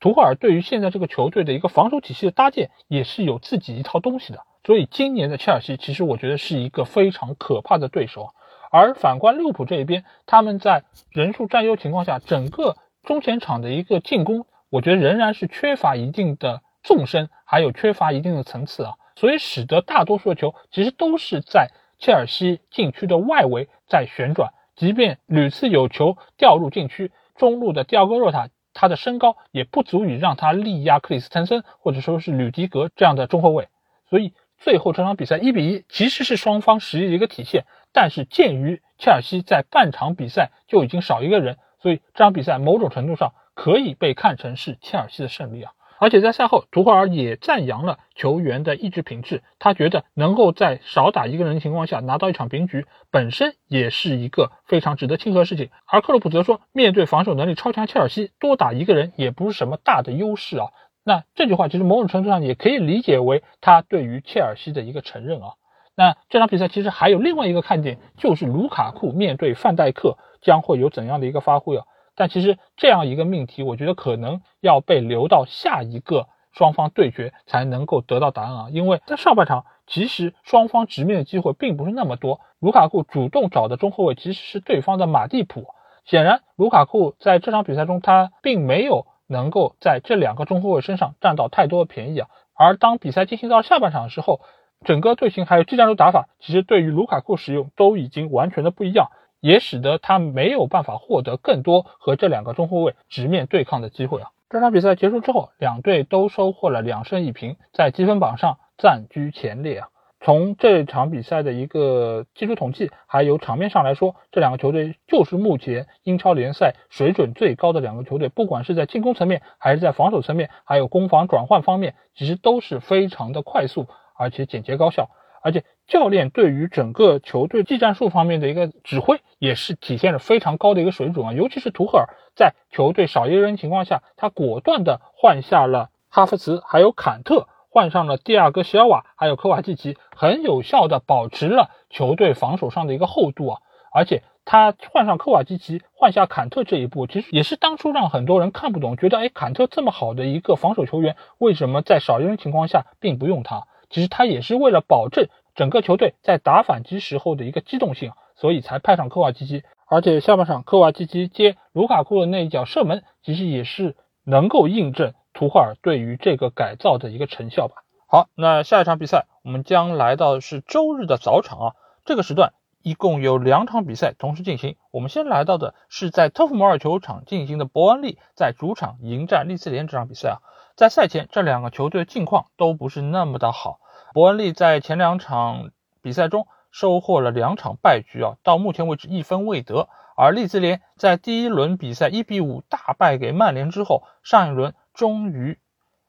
[0.00, 4.40] 图赫尔对于现在这个球队的一个防守体系的搭建也是有自己一套东西的。
[4.64, 8.30] 所以今年的切尔西其实我觉得是一个非常可怕的对手。
[8.70, 33.68] 而反观利物浦这一边，他们在人数占优情况下，整个中前场的一个进攻，我觉得仍然是缺乏一定的纵深还有缺乏一定的层次啊，所以使得大多数的球其实都是在切尔西禁区的外围在旋转，即便屡次有球掉入禁区，中路的迪奥戈若塔他的身高也不足以让他力压克里斯滕森或者说是吕迪格这样的中后卫，
[34.10, 45.72] 所以最后这场比赛一比一其实是双方实力的一个体现，但是鉴于切尔西在半场比赛就已经少一个人，所以这场比赛某种程度上可以被看成是切尔西的胜利啊。
[45.98, 49.42] 而且在赛后，图赫尔也赞扬了球员的意志品质。
[49.58, 55.70] 他觉得能够在少打一个人的情况下拿到一场平局，本身也是一个非常值得庆贺的事情。
[55.86, 60.68] 而克洛普则说，面对防守能力超强切尔西，多打一个人也不是什么大的优势啊。
[61.04, 65.54] 那这句话其实某种程度上也可以理解为他对于切尔西的一个承认啊。
[65.96, 71.84] 那这场比赛其实还有另外一个看点，就是卢卡库面对范戴克将会有怎样的一个发挥啊？
[72.16, 78.66] 但其实这样一个命题，我觉得可能要被留到下一个双方对决才能够得到答案啊！
[78.70, 82.40] 因为在上半场，其实双方直面的机会并不是那么多。
[82.60, 85.66] 卢卡库主动找的中后卫其实是对方的马蒂普，
[86.04, 92.28] 显然卢卡库在这场比赛中他并没有能够在这两个中后卫身上占到太多的便宜啊。
[92.56, 94.40] 而当比赛进行到下半场的时候，
[94.84, 99.10] 整个队形还有技战术打法，其实对于卢卡库使用都已经完全的不一样。
[99.44, 104.30] 也使得他没有办法获得更多和这两个中后卫直面对抗的机会啊！
[104.48, 109.88] 这场比赛结束之后，两队都收获了两胜一平，在积分榜上暂居前列啊！
[110.22, 125.10] 从这场比赛的一个技术统计还有场面上来说，这两个球队就是目前英超联赛水准最高的两个球队，不管是在进攻层面还是在防守层面，还有攻防转换方面，其实都是非常的快速而且简洁高效。
[125.44, 131.32] 而且教练对于整个球队技战术方面的一个指挥，也是体现了非常高的一个水准啊！
[131.34, 143.60] 尤其是图赫尔在球队少一人情况下，他果断的换下了哈弗茨，还有坎特，换上了蒂亚戈席尔瓦，还有科瓦季奇，很有效的保持了球队防守上的一个厚度啊！
[143.92, 153.66] 而且他换上科瓦季奇，换下坎特这一步，其实也是当初让很多人看不懂，觉得哎，坎特这么好的一个防守球员，为什么在少一人情况下并不用他？
[153.94, 159.62] 其实他也是为了保证整个球队在打反击时候的一个机动性，所以才派上科瓦基奇。
[159.86, 167.84] 而且下半场科瓦基奇接卢卡库的那一脚射门，其实也是能够印证图赫尔对于这个改造的一个成效吧。
[168.08, 171.72] 好，那下一场比赛我们将来到的是周日的早场啊，
[172.04, 174.74] 这个时段一共有两场比赛同时进行。
[174.90, 180.36] 我们先来到的是在特福摩尔球场进行的伯恩利在主场迎战利兹联这场比赛啊，
[180.74, 183.78] 在赛前这两个球队的近况都不是那么的好。
[184.14, 189.88] 伯恩利在前两场比赛中收获了两场败局啊，到目前为止一分未得。
[190.16, 195.58] 而利兹联在第一轮比赛一比五大败给曼联之后，上一轮终于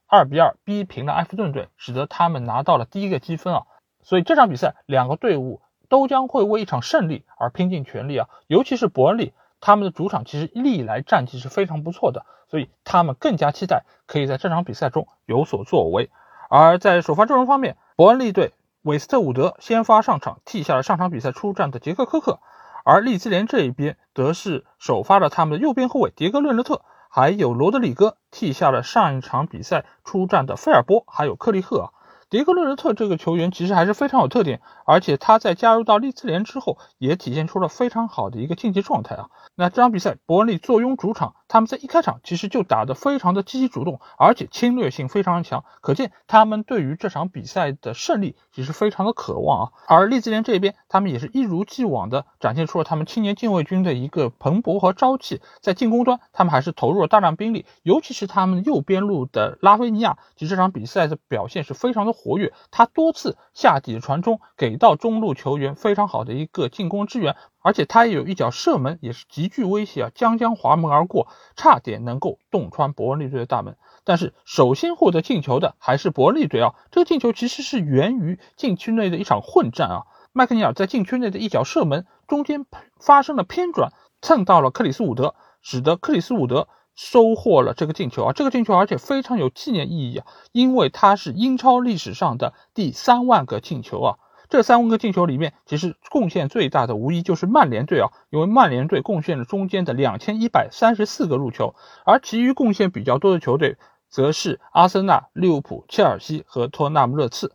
[0.05, 3.63] 二比二逼平了埃弗顿队，使得他们拿到了第一个积分啊。
[4.03, 8.29] 所以这场比赛两个队伍都将会为一场胜利而拼尽全力啊。
[8.45, 16.11] 尤其是伯恩利，他们的主场其实历来战绩是非常不错的，所以他们更加期待可以在这场比赛中有所作为。
[16.49, 22.39] 而在首发阵容方面，伯恩利队韦斯特伍德先发上场，替下了上场比赛出战的杰克科克；
[22.83, 31.91] 而利兹联这一边则是首发了他们的右边后卫迭戈略勒特，还有罗德里戈替下了上一场比赛出战的菲尔波，还有克利赫。
[32.27, 39.29] 迭戈略勒特这个球员其实还是非常有特点，而且他在加入到利兹联之后，也体现出了非常好的一个竞技状态啊。
[39.53, 49.71] 那这场比赛，伯恩利坐拥主场，他们在一开场其实就打得非常的积极主动，而且侵略性非常强，可见他们对于这场比赛的胜利其实非常的渴望啊。
[49.87, 62.14] 而利兹联这边，他们也是一如既往的展现出了他们青年禁卫军的一个蓬勃和朝气，在进攻端，他们还是投入了大量兵力，尤其是他们右边路的拉菲尼亚，其实这场比赛的表现是非常的。
[62.15, 73.75] 活跃，他多次下底传中，给到中路球员非常好的一个进攻支援，而且他也有一脚射门，也是极具威胁啊，将将滑门而过，差点能够洞穿伯恩利队的大门。
[74.03, 82.65] 但是首先获得进球的还是伯恩利队啊，这个进球其实是源于禁区内的一场混战啊，麦克尼尔在禁区内的一脚射门中间
[82.99, 83.91] 发生了偏转，
[84.21, 86.67] 蹭到了克里斯伍德，使得克里斯伍德。
[86.95, 88.33] 收获了这个进球啊！
[88.33, 94.17] 这个进球而且非常有纪念意义啊，因为它是英超历史上的第三万个进球啊！
[94.49, 101.75] 这三万个进球里面，其实贡献最大的无疑就是曼联队啊，因为曼联队贡献了中间的两千一百三十四个入球，
[102.05, 103.77] 而其余贡献比较多的球队
[104.09, 107.53] 则是阿森纳、利物浦、切尔西和托纳姆热刺，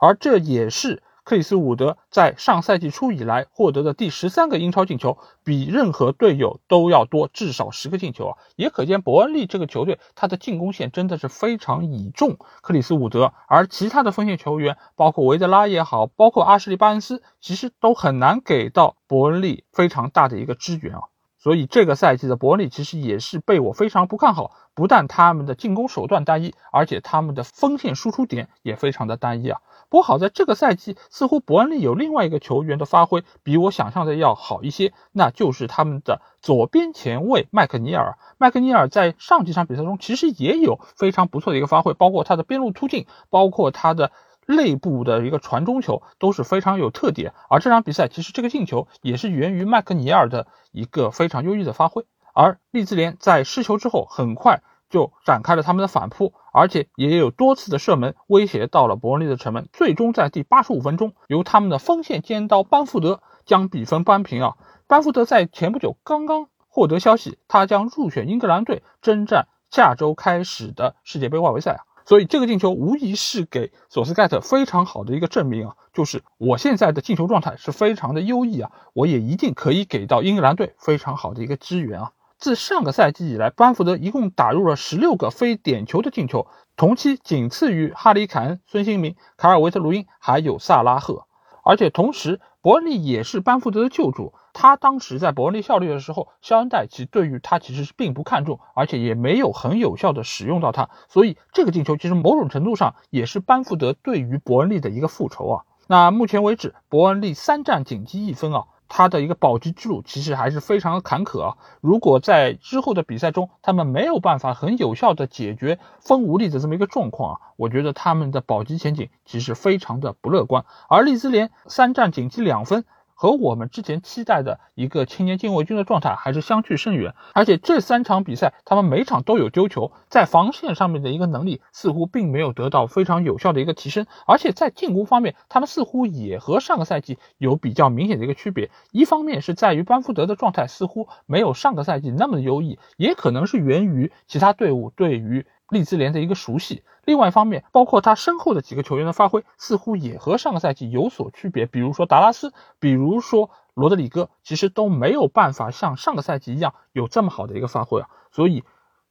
[0.00, 1.02] 而这也是。
[1.28, 8.38] 克里斯伍德在上赛季初以来获得的第十三个英超进球，比任何队友都要多至少十个进球啊！
[8.56, 21.02] 也可见伯恩利这个球队，他的进攻线真的是非常倚重克里斯伍德，而其他的锋线球员，包括维德拉也好，包括阿什利巴恩斯，其实都很难给到伯恩利非常大的一个支援啊！
[21.48, 29.62] 所以这个赛季的伯恩利其实也是被我非常不看好，不但他们的进攻手段单一，而且他们的锋线输出点也非常的单一啊！
[29.88, 38.18] 不过好在这个赛季，似乎伯恩利有另外一个球员的发挥比我想象的要好一些，那就是他们的左边前卫麦克尼尔。
[38.36, 44.12] 麦克尼尔在上几场比赛中其实也有非常不错的一个发挥，包括他的边路突进，包括他的
[44.48, 47.32] 内部的一个传中球都是非常有特点。
[47.48, 52.04] 而这场比赛其实这个进球也是源于麦克尼尔的一个非常优异的发挥。
[52.34, 54.62] 而利兹联在失球之后，很快。
[54.90, 59.68] 就展开了他们的反扑，而且也有多次的射门威胁到了伯恩利的城门。
[59.70, 64.56] 最终在第八十五分钟，由他们的锋线尖刀班福德将比分扳平啊！
[64.86, 71.80] 班福德在前不久刚刚获得消息，他将入选英格兰队征战下周开始的世界杯外围赛啊！
[72.08, 82.12] 所以这个进球无疑是给索斯盖特非常好的一个证明啊，就是我现在的进球状态是非常的优异啊，我也一定可以给到英格兰队非常好的一个支援啊！
[82.38, 86.46] 自上个赛季以来，班福德一共打入了十六个非点球的进球，
[86.76, 91.26] 同期仅次于哈里凯恩、孙兴民、卡尔维特卢因还有萨拉赫。
[91.62, 94.34] 而且同时，伯恩利也是班福德的旧主。
[94.52, 100.90] 他当时在伯恩利效力的时候，肖恩戴奇对于他其实是并不看重，而且也没有很有效的使用到他。
[101.08, 105.64] 所以这个进球其实某种程度上也是班福德对于伯恩利的一个复仇啊。
[105.86, 108.64] 那目前为止，伯恩利三战仅积一分啊。
[108.88, 111.56] 他的一个保级之路其实还是非常的坎坷啊！
[111.80, 120.64] 如果在之后的比赛中，他们没有办法很有效的解决风无力的这么一个状况啊，我觉得他们的保级前景其实非常的不乐观。
[120.88, 122.84] 而利兹联三战仅积两分。
[123.20, 138.70] 和我们之前期待的一个青年禁卫军的状态还是相去甚远，而且这三场比赛他们每场都有丢球，在防线上面的一个能力似乎并没有得到非常有效的一个提升，而且在进攻方面，他们似乎也和上个赛季有比较明显的一个区别。
[138.92, 145.44] 一方面是在于班福德的状态似乎没有上个赛季那么的优异，也可能是源于其他队伍对于。
[145.70, 151.66] 利兹联的一个熟悉，另外一方面，包括他身后的几个球员的发挥，似乎也和上个赛季有所区别。
[151.66, 158.08] 比如说达拉斯，比如说罗德里戈，其实都没有办法像上个赛季一样有这么好的一个发挥啊。
[158.30, 158.64] 所以，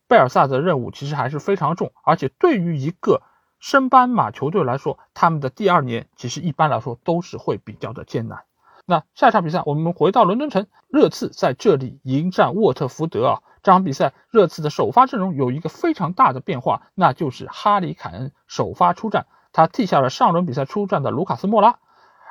[0.08, 3.22] 贝尔萨的任务其实还是非常重，而且对于一个
[3.60, 8.43] 升班马球队来说，他们的第二年其实一般来说都是会比较的艰难。
[8.90, 13.42] 那下一场比赛，我们回到伦敦城，热刺在这里迎战沃特福德啊。
[13.62, 21.80] 这场比赛，热刺的首发阵容有一个非常大的变化，那就是哈里凯恩首发出战，他替下了上轮比赛出战的卢卡斯莫拉。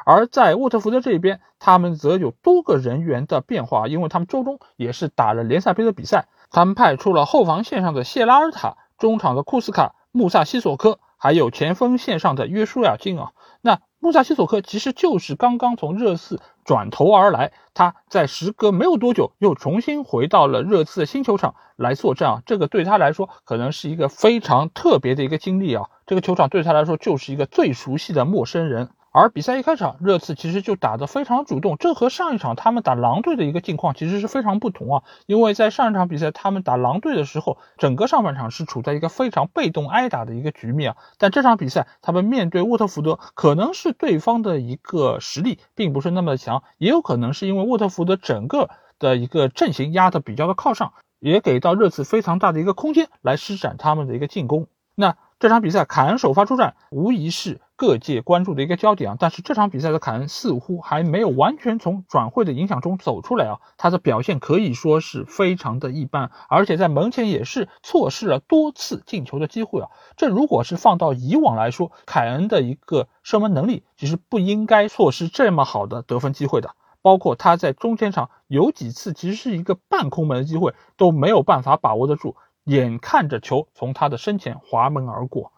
[0.07, 13.33] 而在沃特福德这一边，他们则有多个人员的变化，因为他们周中也是打了联赛杯的比赛，他们派出了后防线上的谢拉尔塔，中场的库斯卡、穆萨西索科，还有前锋线上的约书亚金啊。
[13.61, 28.91] 那穆萨西索克其实就是刚刚从热刺转头而来，他在时隔没有多久又重新回到了热刺的新球场来作战啊，这个对他来说可能是一个非常特别的一个经历啊，这个球场对他来说就是一个最熟悉的陌生人。
[29.19, 35.05] 而比赛一开场，热刺其实就打得非常主动，这和上一场他们打狼队的一个境况其实是非常不同啊。
[35.25, 40.97] 因为在上一场比赛他们打狼队的时候，整个上半场是处在一个非常被动挨打的一个局面啊。
[41.17, 54.67] 但这场比赛他们面对沃特福德，可能是对方的一个实力并不是那么的强，也有可能是因为沃特福德整个的一个阵型压得比较的靠上，也给到热刺非常大的一个空间来施展他们的一个进攻。
[54.95, 57.61] 那这场比赛凯恩首发出战，无疑是。
[57.79, 69.91] 各界关注的一个焦点啊，但是这场比赛的凯恩似乎还没有完全从转会的影响中走出来啊，他的表现可以说是非常的一般，而且在门前也是错失了多次进球的机会啊。
[70.17, 76.71] 这如果是放到以往来说，凯恩的一个射门能力其实不应该错失这么好的得分机会的，
[77.03, 82.37] 包括他在中前场有几次其实是一个半空门的机会都没有办法把握得住，
[82.67, 85.53] 眼看着球从他的身前滑门而过。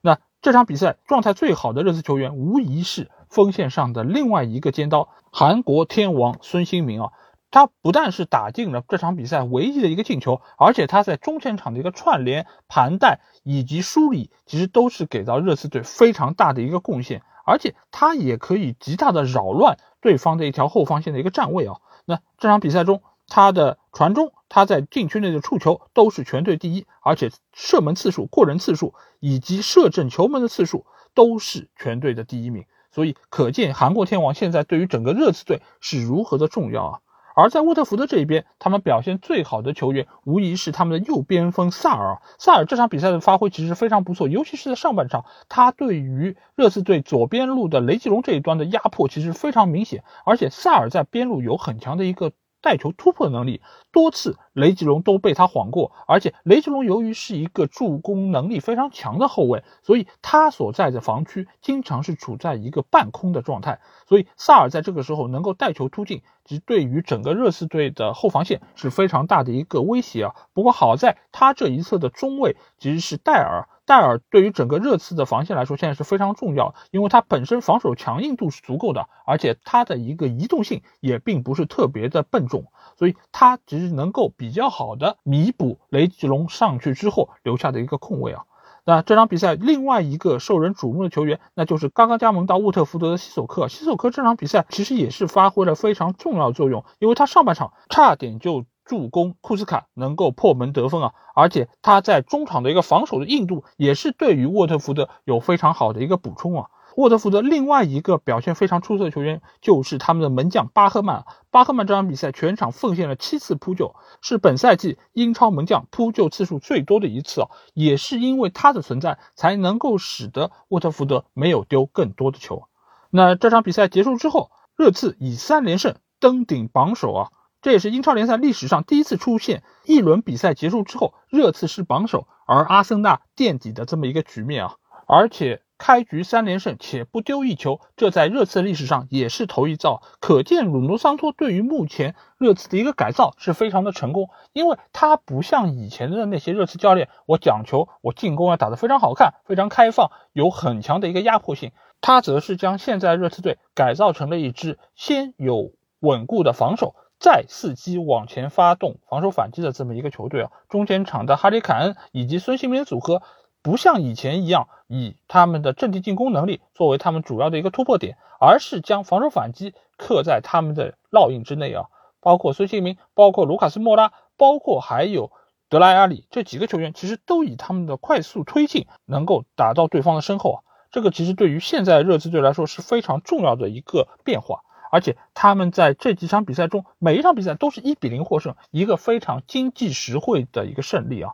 [0.00, 7.12] 那这场比赛状态最好的热刺球员无疑是锋线上的另外一个尖刀——韩国天王孙兴民啊！
[7.50, 17.22] 他不但是打进了这场比赛唯一的一个进球，而且他在中前场的一个串联、盘带以及梳理，其实都是给到热刺队非常大的一个贡献。
[17.46, 21.76] 而且他也可以极大的扰乱对方的一条后防线的一个站位啊！
[22.06, 32.66] 那这场比赛中，他的传中，他在禁区内的触球都是全队第一，而且射门次数、过人次数以及射正球门的次数都是全队的第一名。
[32.90, 37.00] 所以可见韩国天王现在对于整个热刺队是如何的重要啊！
[37.34, 42.22] 而在沃特福德这一边，他们表现最好的球员无疑是他们的右边锋萨尔。
[42.38, 52.30] 萨尔这场比赛的发挥其实非常不错，尤其是在上半场，他对于热刺队左边路的雷吉隆这一端的压迫其实非常明显，而且萨尔在边路有很强的一个。
[52.64, 53.60] 带球突破的能力，
[53.92, 70.34] 多次雷吉隆都被他晃过，而且雷吉隆由于是一个助攻能力非常强的后卫，所以他所在的防区经常是处在一个半空的状态，所以萨尔在这个时候能够带球突进，其实对于整个热刺队的后防线是非常大的一个威胁啊。
[70.54, 73.68] 不过好在他这一侧的中卫其实是戴尔。
[73.86, 82.66] 戴尔对于整个热刺的防线来说，现在是非常重要，因为他本身防守强硬度是足够的，而且他的一个移动性也并不是特别的笨重，
[82.96, 88.44] 所以他其实能够比较好的弥补雷吉隆上去之后留下的一个空位啊。
[88.86, 93.68] 那这场比赛另外一个受人瞩目的球员，那就是刚刚加盟到沃特福德的西索克。
[93.68, 98.64] 西索克这场比赛其实也是发挥了非常重要作用，因为他上半场差点就。
[98.84, 106.68] 助攻库斯卡能够破门得分啊，而且他在中场的一个防守的硬度也是对于沃特福德有非常好的一个补充啊。
[106.96, 111.24] 沃特福德另外一个表现非常出色的球员就是他们的门将巴赫曼。
[111.50, 117.48] 巴赫曼这场比赛全场奉献了七次扑救，是本赛季英超门将扑救次数最多的一次啊。
[117.72, 122.68] 也是因为他的存在，才能够使得沃特福德没有丢更多的球。
[123.10, 127.30] 那这场比赛结束之后，热刺以三连胜登顶榜首啊。
[127.64, 134.74] 这也是英超联赛历史上第一次出现一轮比赛结束之后，热刺是榜首，而阿森纳垫底的这么一个局面啊！
[135.06, 140.02] 而且开局三连胜且不丢一球，这在热刺历史上也是头一遭。
[140.20, 156.94] 可见鲁诺桑托对于目前热刺的一个改造是非常的成功，因为他不像以前的那些热刺教练，我讲求我进攻要打得非常好看、非常开放，有很强的一个压迫性，他则是将现在热刺队改造成了一支先有稳固的防守。
[157.24, 163.22] 再伺机往前发动防守反击的这么一个球队啊，中间场的哈里凯恩以及孙兴民组合，
[163.62, 171.86] 不像以前一样以他们的阵地进攻能力作为他们主要的一个突破点，而是将防守反击刻在他们的烙印之内啊。
[172.20, 175.32] 包括孙兴民，包括卢卡斯莫拉，包括还有
[175.70, 180.60] 德拉阿里这几个球员，其实都以他们的快速推进能够打到对方的身后啊。
[180.90, 184.60] 这个其实对于现在热刺队来说是非常重要的一个变化。
[184.94, 191.32] 而且他们在这几场比赛中，每一场比赛都是一比零获胜，一个非常经济实惠的一个胜利啊！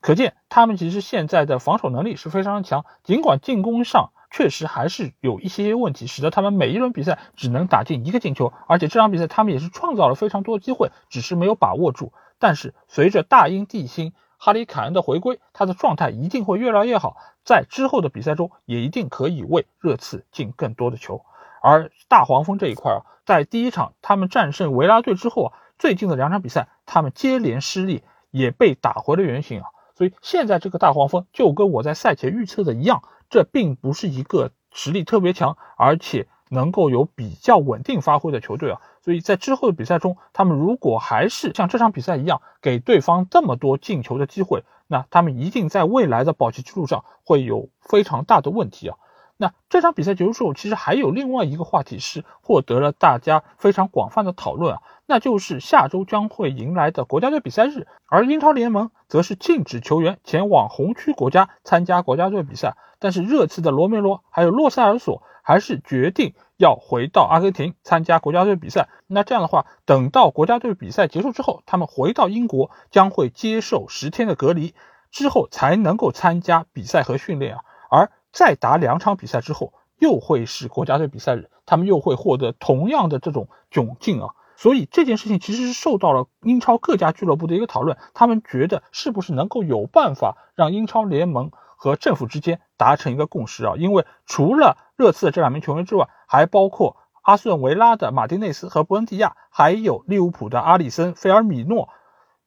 [0.00, 8.50] 可见他们其实现在的防守能力是非常强，尽管进攻上确实还是有一些问题，使得他们每一轮比赛只能打进一个进球。
[8.66, 12.14] 而且这场比赛他们也是创造了非常多的机会，只是没有把握住。
[12.38, 21.26] 但是随着大英帝星哈里凯恩的回归，他的状态一定会越来越好，在之后的比赛中也一定可以为热刺进更多的球。
[21.62, 29.66] 而大黄蜂这一块啊，在第一场他们战胜维拉队之后啊，最近的两场比赛他们接连失利，也被打回了原形啊。
[29.94, 38.80] 所以现在这个大黄蜂就跟我在赛前预测的一样，这并不是一个实力特别强，而且能够有比较稳定发挥的球队啊。
[39.02, 48.96] 所以在之后的比赛中，他们如果还是像这场比赛一样给对方这么多进球的机会，那他们一定在未来的保级之路上会有非常大的问题啊。
[49.42, 68.88] 那这场比赛结束之后，其实还有另外一个话题是获得了大家非常广泛的讨论啊，那就是下周将会迎来的国家队比赛日，而英超联盟则是禁止球员前往红区国家参加国家队比赛，但是热刺的罗梅罗还有洛塞尔索还是决定要回到阿根廷参加国家队比赛。
[69.08, 74.76] 那这样的话，等到国家队比赛结束之后，他们回到英国将会接受十天的隔离，
[75.10, 78.12] 之后才能够参加比赛和训练啊，而。
[78.32, 84.30] 再打两场比赛之后，又会是国家队比赛日，他们又会获得同样的这种窘境啊！
[84.56, 93.74] 所以这件事情其实是受到了英超各家俱乐部的一个讨论，他们觉得是不是能够有办法让英超联盟和政府之间达成一个共识啊？
[93.76, 101.88] 因为除了热刺的这两名球员之外，还包括阿斯顿维拉的马丁内斯和伯恩蒂亚，还有利物浦的阿里森、菲尔米诺。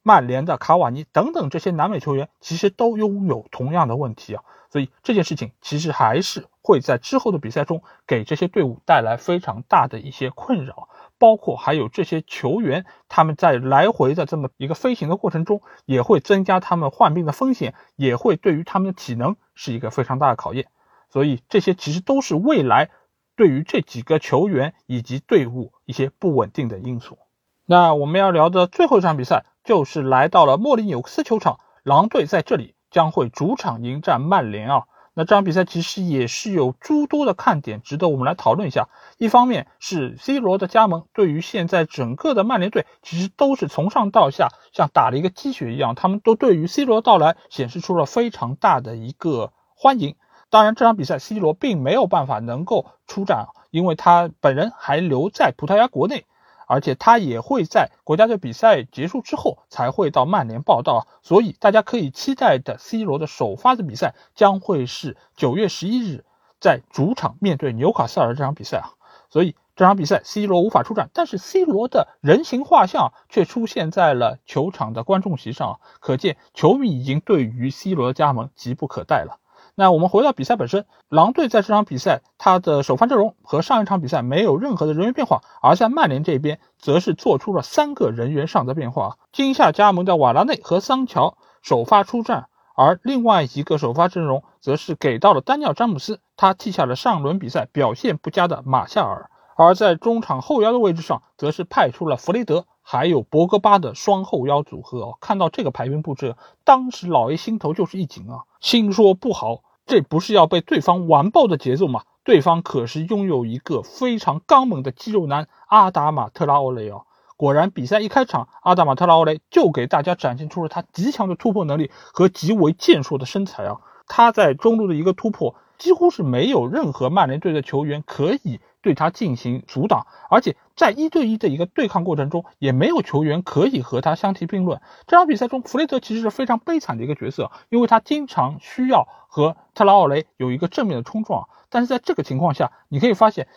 [0.08, 20.68] 曼联的卡瓦尼等等这些南美球员其实都拥有同样的问题啊，所以这件事情其实还是会在之后的比赛中给这些队伍带来非常大的一些困扰，包括还有这些球员他们在来回的这么一个飞行的过程中，也会增加他们患病的风险，也会对于他们的体能是一个非常大的考验，
[21.10, 22.92] 所以这些其实都是未来
[23.36, 27.18] 对于这几个球员以及队伍一些不稳定的因素。
[27.66, 29.46] 那我们要聊的最后一场比赛。
[29.66, 34.84] 就是来到了莫里纽克斯球场，狼队在这里将会主场迎战曼联啊。
[35.16, 38.90] 那这场比赛其实也是有诸多的看点，值得我们来讨论一下。
[39.18, 50.16] 一方面是 C 罗的加盟，对于现在整个的曼联队，其实都是从上到下像打了一个鸡血一样，他们都对于 C 罗的到来显示出了非常大的一个欢迎。
[50.52, 56.28] 当然，这场比赛 C 罗并没有办法能够出战，因为他本人还留在葡萄牙国内。
[56.68, 66.26] 而且他也会在国家队比赛结束之后才会到曼联报道啊，所以大家可以期待的 C 罗的首发的比赛将会是九月十一日
[66.60, 68.94] 在主场面对纽卡斯尔这场比赛啊。
[69.30, 79.40] 所以这场比赛 C 罗无法出战，但是 C 罗的人形画像却出现在了球场的观众席上啊，可见球迷已经对于 C 罗的加盟急不可待了。
[79.78, 89.18] 那我们回到比赛本身，狼队在这场比赛，他的首发阵容和上一场比赛没有任何的人员变化，而在曼联这边则是做出了三个人员上的变化。
[89.34, 99.30] 今夏加盟的瓦拉内和桑乔首发出战，而另外一个首发阵容则是给到了丹尼尔詹姆斯，他替下了上轮比赛表现不佳的马夏尔。
[99.56, 105.00] 而在中场后腰的位置上，则是派出了弗雷德还有博格巴的双后腰组合。
[105.00, 109.62] 哦，看到这个排兵布阵，当时老 A 心头就是一紧啊，心说不好。
[109.86, 112.04] 这不是要被对方完爆的节奏吗？
[112.24, 117.06] 对方可是拥有一个非常刚猛的肌肉男阿达马特拉奥雷哦。
[117.38, 123.78] 果然，比赛一开场，阿达马特拉奥雷就给大家展现出了他极强的突破能力和极为健硕的身材啊！
[124.08, 128.60] 他在中路的一个突破，几乎是没有任何曼联队的球员可以。
[128.86, 134.80] 对他进行阻挡，而且在一对一的一个对抗过程中，也没有球员可以和他相提并论。
[135.08, 141.50] 这场比赛中，弗雷德其实是非常悲惨的一个角色，因为他经常需要和特拉奥雷有一个正面的冲撞。
[141.68, 143.48] 但是在这个情况下，你可以发现，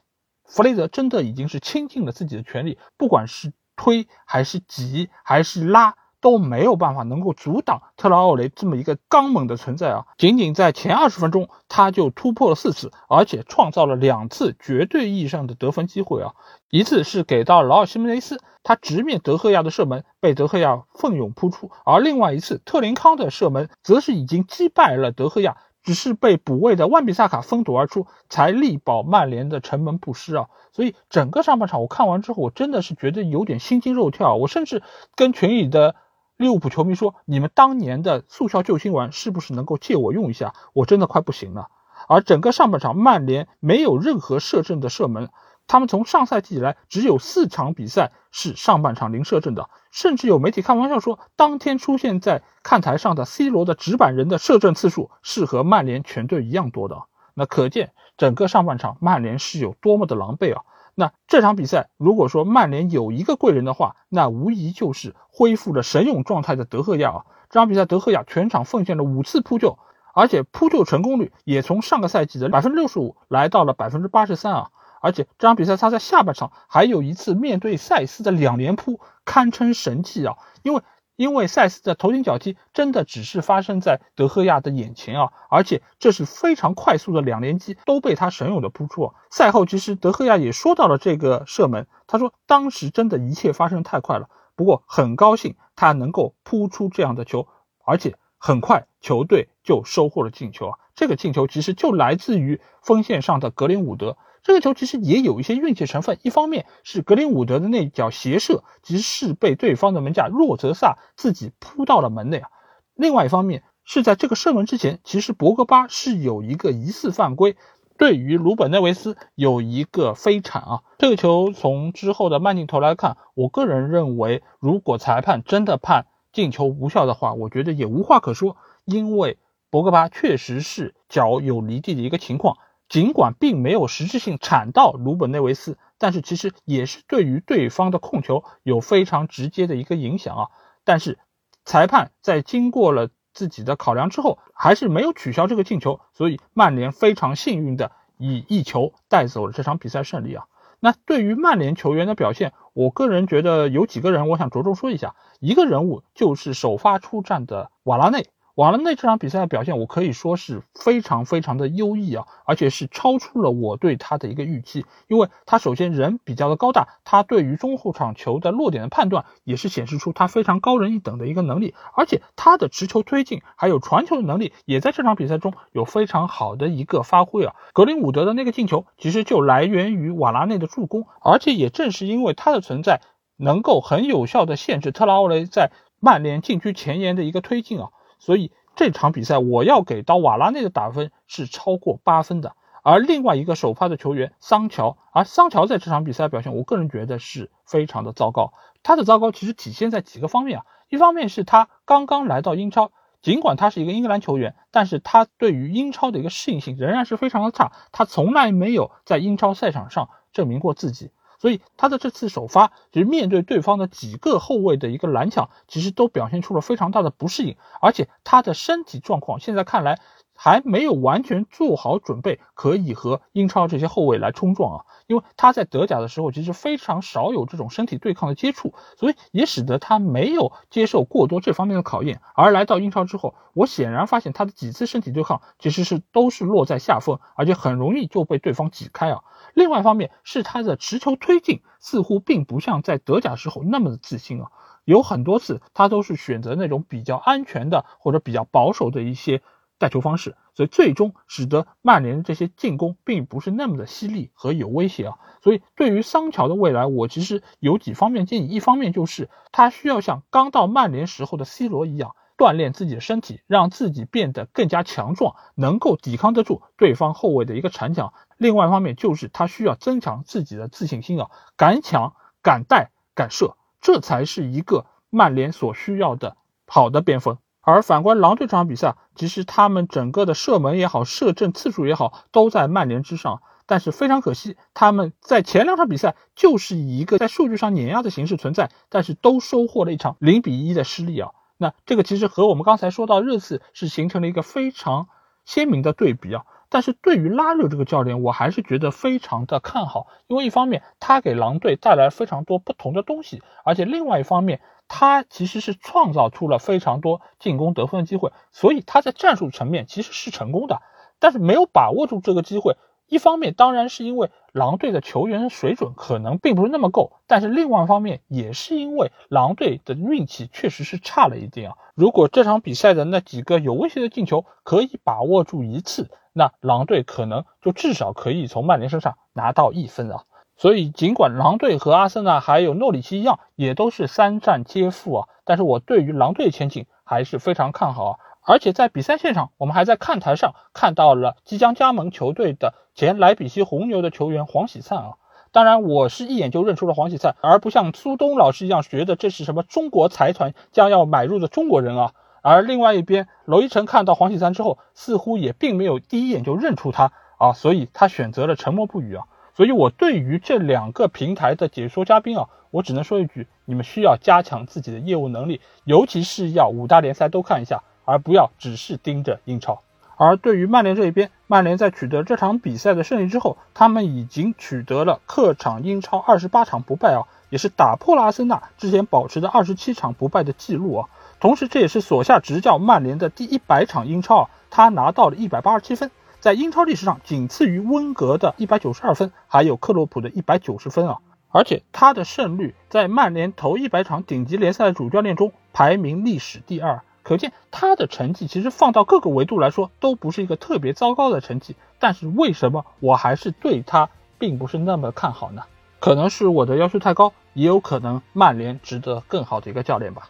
[0.46, 5.94] 弗雷德真的已经是倾尽了自己的全力，不管是推还是挤还是拉。
[6.20, 10.06] 都没有办法能够阻挡特拉奥雷这么一个刚猛的存在啊！
[10.16, 16.32] 仅仅在前二十分钟，他就突破了四次，而且创造了两次绝对意义上的得分机会啊！
[16.70, 25.56] 一次是给到劳尔西门内斯，他直面德赫亚的射门被德赫亚奋勇扑出；而另外一次特林康的射门，则是已经击败了德赫亚。
[25.84, 30.48] 只是被补位的万比萨卡封堵而出，才力保曼联的城门不失啊！
[30.72, 34.34] 所以整个上半场我看完之后，我真的是觉得有点心惊肉跳。
[34.34, 34.82] 我甚至
[35.14, 35.94] 跟群里的。
[36.38, 40.54] 利物浦球迷说：“你们当年的速效救心丸是不是能够借我用一下？
[40.72, 41.68] 我真的快不行了。”
[42.06, 45.30] 而整个上半场，曼联没有任何射正的射门，
[45.66, 57.02] 他们从上赛季以来只有四场比赛是上半场零射正的，甚至有媒体开玩笑说，当天出现在看台上的 C 罗的纸板人的射正次数是和曼联全队一样多的。
[57.34, 60.62] 那可见整个上半场曼联是有多么的狼狈啊！
[61.00, 67.24] 那这场比赛，如果说曼联有一个贵人的话，那无疑就是恢复了神勇状态的德赫亚啊！
[67.50, 69.78] 这场比赛，德赫亚全场奉献了五次扑救，
[70.12, 74.70] 而且扑救成功率也从上个赛季的百分之六十五来到了百分之八十三啊！
[75.00, 80.34] 而且这场比赛他在下半场还有一次面对塞斯的两连扑，堪称神迹啊！
[80.64, 80.82] 因为
[81.18, 89.12] 因为塞斯的头顶脚踢真的只是发生在德赫亚的眼前啊，而且这是非常快速的两连击，都被他神勇的扑出。
[89.28, 97.48] 赛后其实德赫亚也说到了这个射门，他说当时真的一切发生太快了，不过很高兴他能够扑出这样的球，
[97.84, 100.78] 而且很快球队就收获了进球啊。
[100.94, 104.16] 这个进球其实就来自于锋线上的格林伍德。
[104.42, 112.48] 这个球其实也有一些运气成分，一方面是格林伍德的那脚斜射，其实是被对方的门将若泽萨自己扑到了门内啊。
[112.94, 117.56] 另外一方面是在这个射门之前，其实博格巴是有一个疑似犯规，
[117.96, 120.82] 对于鲁本内维斯有一个飞铲啊。
[120.98, 129.38] 这个球从之后的慢镜头来看，我个人认为，如果裁判真的判进球无效的话，我觉得也无话可说，因为
[129.70, 132.56] 博格巴确实是脚有离地的一个情况。
[132.88, 140.48] 尽管并没有实质性铲到鲁本内维斯，但是其实也是对于对方的控球有非常直接的一个影响啊。
[140.84, 141.18] 但是
[141.64, 150.46] 裁判在经过了自己的考量之后，还是没有取消这个进球，所以曼联非常幸运的以一球带走了这场比赛胜利啊。
[150.80, 158.28] 那对于曼联球员的表现，我个人觉得有几个人我想着重说一下，一个人物就是首发出战的瓦拉内。
[158.58, 164.84] 瓦拉内这场比赛的表现，我可以说是非常非常的优异啊，而且是超出了我对他的一个预期。
[165.06, 177.54] 因为他首先人比较的高大，他对于中后场球的落点的判断也是显示出他非常高人一等的一个能力，而且他的持球推进还有传球的能力也在这场比赛中有非常好的一个发挥啊。
[177.72, 183.02] 格林伍德的那个进球其实就来源于瓦拉内的助攻，而且也正是因为他的存在，
[183.36, 187.90] 能够很有效的限制特拉奥雷在曼联禁区前沿的一个推进啊。
[188.18, 192.54] 所以这场比赛我要给到瓦拉内的打分是超过八分的。
[192.82, 198.52] 而另外一个首发的球员桑乔，而桑乔在这场比赛表现，我个人觉得是非常的糟糕。
[198.82, 211.10] 他的糟糕其实体现在几个方面啊，一方面是他刚刚来到英超，尽管他是一个英格兰球员，但是他对于英超的一个适应性仍然是非常的差，他从来没有在英超赛场上证明过自己。
[211.38, 220.00] 所以他的这次首发，其实面对对方的几个后卫的一个拦抢，其实都表现出了非常大的不适应，而且他的身体状况现在看来。
[220.40, 224.84] 还没有完全做好准备，可以和英超这些后卫来冲撞啊！
[225.08, 232.20] 因为他在德甲的时候其实非常少有这种身体对抗的接触，所以也使得他没有接受过多这方面的考验。
[232.36, 239.24] 而来到英超之后，我显然发现他的几次身体对抗其实是都是落在下风，而且很容易就被对方挤开啊！
[239.54, 244.52] 另外一方面是他的持球推进似乎并不像在德甲时候那么的自信啊，
[244.84, 249.42] 有很多次他都是选择那种比较安全的或者比较保守的一些。
[249.78, 255.18] 带球方式，所以最终使得曼联的这些进攻并不是那么的犀利和有威胁啊。
[255.42, 258.48] 所以对于桑乔的未来，我其实有几方面建议。
[258.48, 268.12] 一方面就是他需要像刚到曼联时候的 C 罗一样，锻炼自己的身体，让自己变得更加强壮，能够抵抗得住对方后卫的一个铲抢。
[268.36, 277.38] 另外一方面就是他需要增强自己的自信心啊，敢抢、敢带、敢射，这才是一个曼联所需要的好的边锋。
[277.70, 283.42] 而反观狼队这场比赛，其实他们整个的射门也好，射正次数也好，都在曼联之上。
[283.66, 291.32] 但是非常可惜，他们在前两场比赛就是以一个在数据上碾压的形式存在，但是都收获了一场零比一的失利啊。
[291.58, 295.08] 那这个其实和我们刚才说到热刺是形成了一个非常
[295.44, 296.46] 鲜明的对比啊。
[296.68, 304.60] 但是对于拉热这个教练，我还是觉得非常的看好，因为一方面他给狼队带来非常多不同的东西，而且另外一方面。
[304.90, 310.80] 他其实是创造出了非常多进攻得分的机会，所以他在战术层面其实是成功的，
[311.18, 312.74] 但是没有把握住这个机会。
[313.06, 321.76] 一方面当然是因为狼队的球员水准可能并不是那么够，但是另外一方面也是因为狼队的运气确实是差了一点啊。
[321.94, 330.22] 如果这场比赛的那几个有威胁的进球可以把握住一次，那狼队可能就至少可以从曼联身上拿到一分啊。
[330.56, 338.18] 所以，尽管狼队和阿森纳还有诺里奇一样，也都是三战皆负啊，但是我对于狼队前景还是非常看好啊。
[338.42, 345.10] 而且在比赛现场，我们还在看台上看到了即将加盟球队的前莱比锡红牛的球员黄喜灿啊。
[345.52, 352.12] 当然，我是一眼就认出了黄喜灿，而不像苏东老师一样觉得这是什么中国财团将要买入的中国人啊。
[352.42, 359.24] 而另外一边，娄一晨看到黄喜灿之后，似乎也并没有第一眼就认出他啊，所以他选择了沉默不语啊。
[359.54, 369.82] 所以，我对于这两个平台的解说嘉宾啊，我只能说一句：你们需要加强自己的业务能力，尤其是要五大联赛都看一下，而不要只是盯着英超。
[370.16, 381.08] 而对于曼联这一边，曼联在取得这场比赛的胜利之后，他们已经取得了客场英超二十八场不败啊，也是打破了阿森纳之前保持的二十七场不败的记录啊。
[381.40, 386.10] 同时，这也是所下执教曼联的第一百场英超啊，他拿到了一百八十七分。
[386.40, 391.18] 在英超历史上，仅次于温格的一百九十二分，还有克洛普的一百九十分啊！
[391.50, 401.74] 而且他的胜率在曼联头一百场顶级联赛的主教练中排名历史第二，可见他的成绩其实放到各个维度来说都不是一个特别糟糕的成绩。
[401.98, 404.08] 但是为什么我还是对他
[404.38, 405.62] 并不是那么看好呢？
[405.98, 410.28] 可能是我的要求太高，也有可能曼联值得更好的一个教练吧。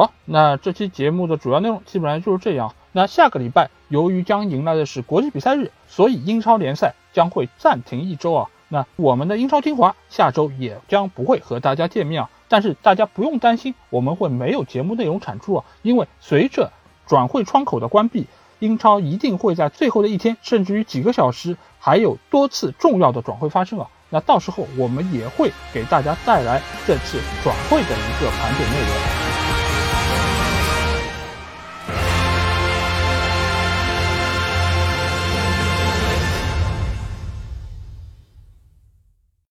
[0.00, 2.74] 好，那这期节目的主要内容基本上就是这样。
[2.92, 8.48] 那下个礼拜，由于将迎来的是国际比赛日，所以英超联赛将会暂停一周啊。
[8.70, 12.30] 那我们的英超精华下周也将不会和大家见面啊。
[12.48, 16.72] 但是大家不用担心，我们会没有节目内容产出啊，因为随着
[17.06, 18.26] 转会窗口的关闭，
[18.58, 23.86] 英超一定会在最后的一天，甚至于几个小时，还有多次重要的转会发生啊。
[24.08, 29.19] 那到时候我们也会给大家带来这次转会的一个盘点内容。